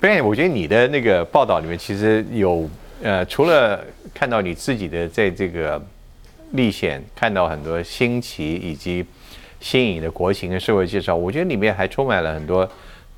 [0.00, 2.66] Ben，，我觉得你的那个报道里面其实有
[3.02, 3.78] 呃，除了
[4.14, 5.80] 看到你自己的在这个
[6.52, 9.04] 历险，看到很多新奇以及
[9.60, 12.68] 新颖的国情跟社会介绍，我觉得里面还充满了很多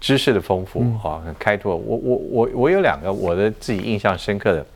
[0.00, 1.74] 知识的丰富哈，很开拓。
[1.76, 4.66] 我我我我有两个我的自己印象深刻的。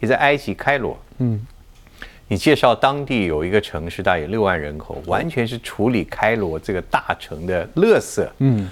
[0.00, 1.40] 你在埃及开罗，嗯，
[2.28, 8.68] 你介绍当地有一个城市，大约六万人口，完全是处理开罗这个大城的垃圾，嗯，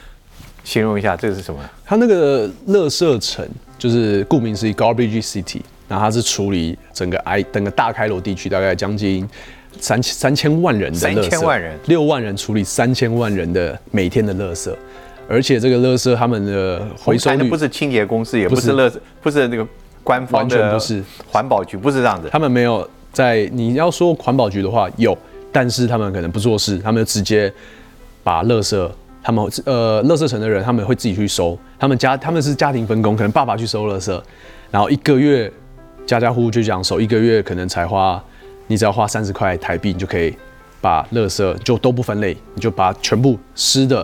[0.62, 1.58] 形容一下这个是什么？
[1.86, 3.48] 它那个垃圾城
[3.78, 9.26] 就是顾名思义，garbage city，然后它是处理整个埃整个大开罗地区大概将近
[9.80, 14.70] 三三千万人的三千万人，六万人处理三千万人的每天的垃圾，
[15.28, 19.66] 而且这个垃圾他们的回收率不是清洁公司，也不是垃圾，不是那个。
[20.04, 21.00] 官方的不是
[21.30, 22.28] 环保局，不是这样子。
[22.32, 25.16] 他们没有在你要说环保局的话有，
[25.52, 27.52] 但是他们可能不做事，他们就直接
[28.24, 28.90] 把垃圾，
[29.22, 31.56] 他们呃，垃圾城的人他们会自己去收。
[31.78, 34.20] 他们家他们是家庭分工，可能爸爸去收垃圾，
[34.72, 35.48] 然后一个月
[36.04, 38.20] 家家户户就这样收，一个月可能才花，
[38.66, 40.34] 你只要花三十块台币，你就可以
[40.80, 43.96] 把垃圾就都不分类，你就把全部湿的，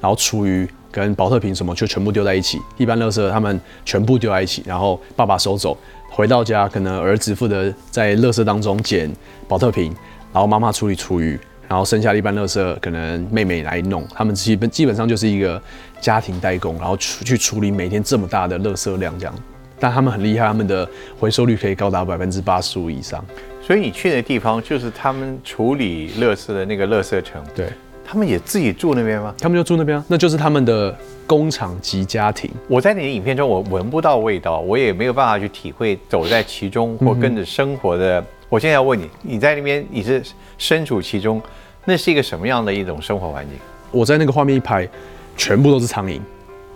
[0.00, 0.68] 然后厨余。
[0.92, 5.74] 跟保特瓶什么就全部丢在一起，一般垃圾他们全部丢在一起，然后爸爸收走，
[6.10, 9.10] 回到家可能儿子负责在垃圾当中捡
[9.48, 9.86] 保特瓶，
[10.34, 11.30] 然后妈妈处理厨余，
[11.66, 15.58] 然后剩下的一般垃圾可能妹妹来弄，他们基本基本上就是一个
[15.98, 19.34] 家庭代工，然后去处理每天这么大的垃圾量这样，
[19.80, 20.86] 但他们很厉害，他们的
[21.18, 23.24] 回收率可以高达百分之八十五以上。
[23.62, 27.42] 所以你去的地方就是他们处理垃圾的那个垃圾城。
[27.54, 27.68] 对。
[28.04, 29.34] 他们也自己住那边吗？
[29.40, 30.94] 他们就住那边啊，那就是他们的
[31.26, 32.50] 工厂及家庭。
[32.68, 38.22] 我在你的影片中，我闻不到味道，我也没有办法去体会走在其中或跟着生活的。
[38.50, 40.22] 我现在要问你，你在那边你是
[40.58, 41.40] 身处其中，
[41.86, 43.56] 那是一个什么样的一种生活环境？
[43.90, 44.86] 我在那个画面一拍，
[45.34, 46.20] 全部都是苍蝇，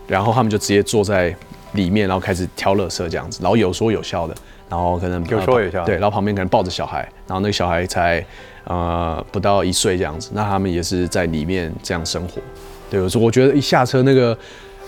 [0.07, 1.35] 然后他们就直接坐在
[1.73, 4.33] 里面，然后开始挑垃圾这样子，然后有说有笑的，
[4.69, 8.25] 然后可能有说一下，对，然后旁边可能抱着小孩，然后那个小孩才。
[8.69, 12.41] 呃，不到一岁这样子，那他们也是在里面这样生活。
[12.89, 14.37] 对我说，我觉得一下车那个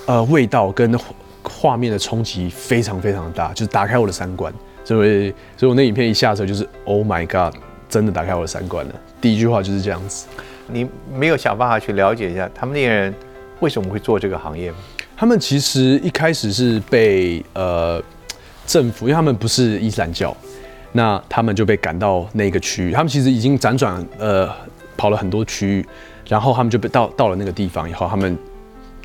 [0.06, 1.00] 呃味道跟
[1.42, 4.54] 画面的冲击非常非常大，就是打开我的三观。
[4.84, 7.58] 所以，所以我那影片一下车就是 Oh my God，
[7.88, 8.94] 真的打开我的三观了。
[9.22, 10.28] 第一句话就是这样子。
[10.68, 13.16] 你没有想办法去了解一下他们那些人
[13.62, 14.78] 为什么会做这个行业吗？
[15.16, 18.04] 他们其实一开始是被呃
[18.70, 20.36] 政府，因为他们不是伊斯兰教。
[20.92, 24.50] 那他们就被赶到那个区域，他们其实已经辗转呃
[24.98, 25.86] 跑了很多区域，
[26.28, 28.36] 然后他们就被到到了那个地方以后，他们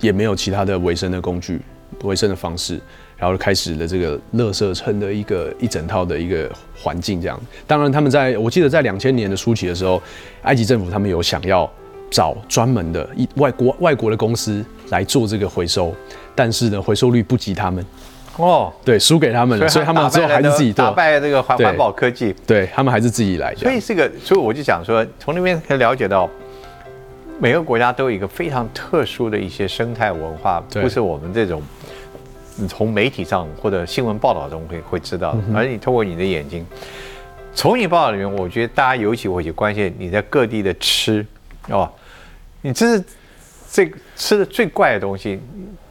[0.01, 1.61] 也没有其他的维生的工具、
[2.03, 2.81] 维生的方式，
[3.19, 7.39] 然后开始了这个乐色城的一个一整套的一个环境这样。
[7.67, 10.03] 当然，他们在我记得在两千年的初期的时候，
[10.45, 11.71] 埃及政府他们有想要
[12.11, 15.95] 找专门的一外国外国的公司来做这个回收，
[16.35, 17.85] 但是呢，回收率不及他们。
[18.37, 23.55] 哦，对，输给他们了，所以他们之后还是自己打败这个环环保科技，对他们还是自己来。
[23.55, 26.29] 所以这个，所以我就想说，从那边可以了解到，
[27.39, 31.63] 每个国家都有一个非常特殊的一些生态文化，不是我们这种
[32.57, 36.67] 你从媒体上或者新闻报道中会会知道，而你通过你的眼睛，
[37.55, 41.25] 从你报道里面，我觉得大家尤其会去关心你在各地的吃
[41.69, 41.89] 哦，
[42.63, 43.05] 你这是
[43.71, 45.41] 这吃的最怪的东西。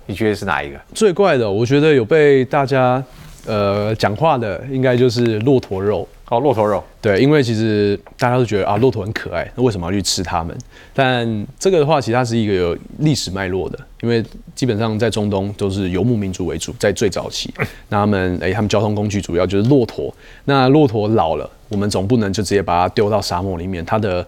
[0.06, 1.50] 你觉得是哪一个最怪的？
[1.50, 3.04] 我觉得有被大家
[3.46, 6.08] 呃讲话的，应该就是骆驼肉。
[6.30, 6.84] 哦，骆驼肉。
[7.00, 10.58] 对，因为其实大家都觉得啊，骆驼很可爱，那为什么要去吃它们？
[10.92, 14.24] 但这个的话，其实它是一个有历史脉络的，因为
[14.56, 17.54] 基本上在中东都是游牧民族为主，在最早期，
[17.90, 20.12] 那他们哎，他们交通工具主要就是骆驼。
[20.46, 24.26] 那骆驼老了，我们总不能就直接把它丢到沙漠里面，它的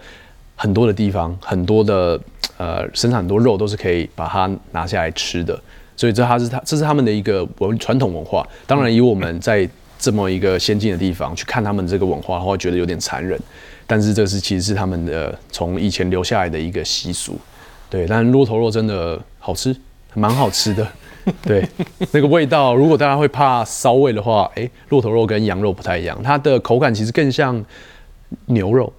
[0.56, 2.20] 很多的地方，很多的。
[2.58, 5.60] 呃，生产很多肉都是可以把它拿下来吃的，
[5.98, 8.48] 所以这它是它这是他们的一个文传统文化。
[8.66, 13.38] 当然，以我们在这么一个先进的地方去看他们这个文化，会觉得有点残忍。
[13.86, 17.38] 但是这是其实是他们的从以前留下来的一个习俗。
[17.90, 19.76] 对，但骆驼肉真的好吃，
[20.14, 20.88] 蛮好吃的。
[21.44, 21.68] 对，
[22.14, 27.62] 那个味道，如果大家会怕骚味的话，哎，骆驼肉跟羊肉不太一样，它的口感其实更像
[28.46, 28.94] 牛肉。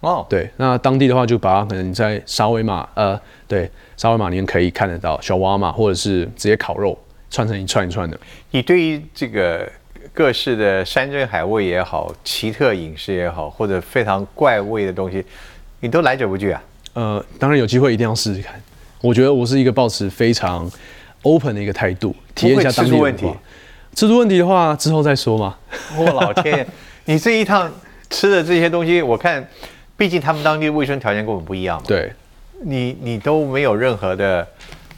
[0.00, 6.96] 哦，对，那当地的话就把它可能在沙威玛，呃，对，沙威玛里面可以看得到小瓦玛，或者是直接烤肉
[7.28, 8.16] 串成一串一串的。
[8.52, 9.68] 你对于这个
[10.14, 15.24] 各式的山珍海味也好，奇特饮食也好，或者非常怪味的东西，
[15.80, 16.62] 你都来者不拒啊？
[16.92, 18.54] 呃，当然有机会一定要试试看。
[19.00, 20.70] 我觉得我是一个保持非常
[21.22, 23.26] open 的一个态度，体验一下当地问题。
[23.96, 25.56] 吃出问题的话，之后再说嘛。
[25.96, 26.64] 我老天，
[27.06, 27.68] 你这一趟
[28.10, 29.44] 吃的这些东西，我看。
[29.98, 31.84] 毕竟他们当地卫生条件跟我们不一样嘛。
[31.86, 32.10] 对，
[32.62, 34.46] 你你都没有任何的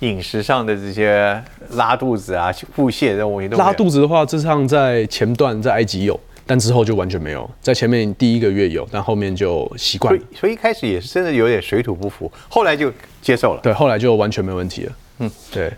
[0.00, 3.48] 饮食上的这些拉肚子啊、腹泻这种东西。
[3.48, 7.50] 拉肚子的话，这上在前段在埃及有，但之后就完全没有。
[7.62, 10.22] 在前面第一个月有，但后面就习惯了。
[10.38, 12.92] 所以一开始也是真的有点水土不服，后来就
[13.22, 13.60] 接受了。
[13.62, 14.92] 对，后来就完全没问题了。
[15.20, 15.72] 嗯，对。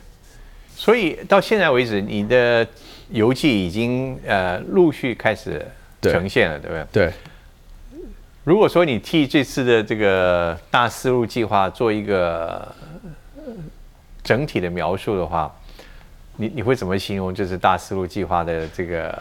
[0.75, 2.67] 所以到现在为止，你的
[3.11, 5.65] 游记已经呃陆续开始
[6.01, 7.07] 呈现了，对不对？
[7.07, 7.13] 对。
[8.45, 12.67] 如果说你替这次的这个大思路计划做一个
[14.25, 15.53] 整体的描述的话，
[16.37, 19.17] 你你会怎么形容这次大思路计划的这个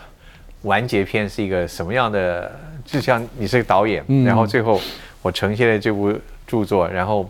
[0.63, 2.51] 完结篇是一个什么样的？
[2.83, 4.81] 就像你是个导演，然后最后
[5.21, 6.11] 我呈现了这部
[6.47, 7.29] 著作，然后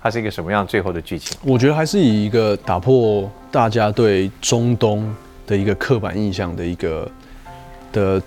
[0.00, 1.36] 它是一个什么样最后的剧情？
[1.44, 5.14] 我觉得还是以一个打破大家对中东
[5.46, 7.06] 的一个刻板印象的一个
[7.92, 8.22] 的，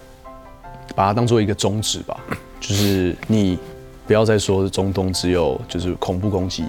[0.96, 2.16] 把它当做一个宗旨吧。
[2.60, 3.58] 就是你
[4.06, 6.66] 不要再说中东只有就是恐怖攻击，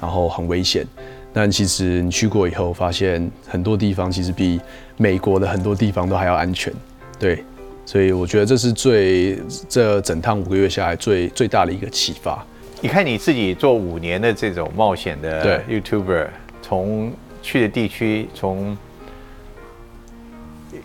[0.00, 0.86] 然后很危险。
[1.32, 4.60] 但其实你去过以后，发现很多地方其实比
[4.96, 6.72] 美国的很多地方都还要安全。
[7.18, 7.42] 对，
[7.84, 9.38] 所以我觉得这是最
[9.68, 12.46] 这整趟五个月下来最最大的一个启发。
[12.80, 16.28] 你看你自己做五年的这种冒险的 YouTuber，
[16.62, 18.76] 从去的地区从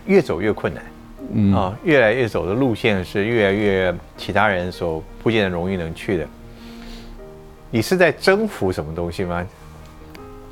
[0.06, 0.84] 越走越困难。
[1.32, 6.28] 嗯啊，越来越走的路线是越来越其他人所不见得容易能去的。
[7.70, 9.46] 你是在征服什么东西吗？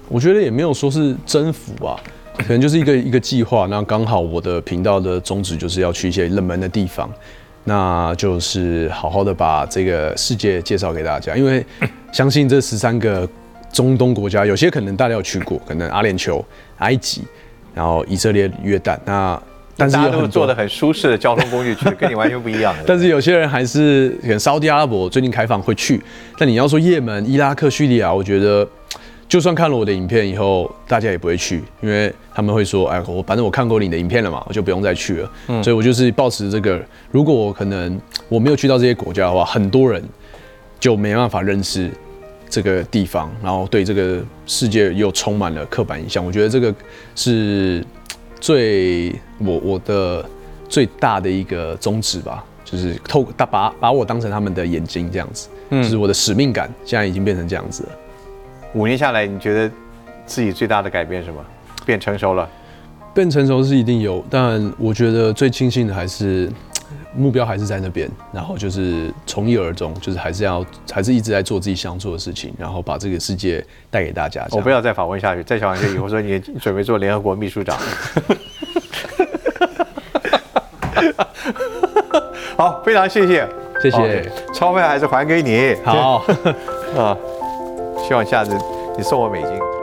[0.07, 1.99] 我觉得也没有说是征服吧，
[2.37, 3.65] 可能就是一个一个计划。
[3.65, 7.09] 那刚好我的频道的宗旨就是要去一些冷门的地方，
[7.63, 11.35] 那就是好好的把这个世界介绍给大家。
[11.35, 11.65] 因为
[12.13, 13.27] 相信这十三个
[13.73, 16.43] 中东国家，有些可能大家有去过，可能阿联酋、
[16.77, 17.23] 埃及，
[17.73, 19.41] 然后以色列、约旦，那。
[19.77, 22.75] 但是大家都坐的很舒适的交通工具去， 跟你完全不一样。
[22.85, 26.01] 但是有些人还是可沙特阿拉伯最近开放会去。
[26.37, 28.67] 但你要说也门、伊拉克、叙利亚，我觉得
[29.29, 37.99] 就算看了我的影片以后，大家也不会去，因为他们会说：“哎，我反正我看过你的影片了嘛，我就不用再去了。”所以，我就是保持这个，如果我可能
[38.29, 40.03] 我没有去到这些国家的话，很多人
[40.79, 41.91] 就没办法认识
[42.49, 46.25] 这个地方，然后对这个世界又充满了刻板印象。
[46.25, 46.73] 我觉得这个
[47.15, 47.85] 是。
[48.39, 50.23] 最我我的
[50.69, 57.89] 最大的一个宗旨吧，就是透他把把我当成他们的眼睛这样子，嗯，就是我的使命感，现在已经变成这样子了。
[58.73, 59.71] 五年下来，你觉得
[60.25, 61.43] 自己最大的改变什么？
[61.85, 62.47] 变成熟了？
[63.13, 66.51] 变成熟是一定有，但我觉得最庆幸的还是。
[67.15, 74.45] 目标还是在那边，然后就是从一而终，就是还是要还是一直在做自己想做的事情，然后把这个世界带给大家。
[74.51, 77.77] 我不要再访问下去，再访问下去以后说你准备做联合国秘书长。
[82.57, 83.47] 好，非常谢谢，
[83.81, 85.75] 谢谢，钞票还是还给你。
[85.83, 86.25] 好，
[86.97, 87.15] 啊，
[88.07, 88.57] 希望下次
[88.97, 89.76] 你送我美金。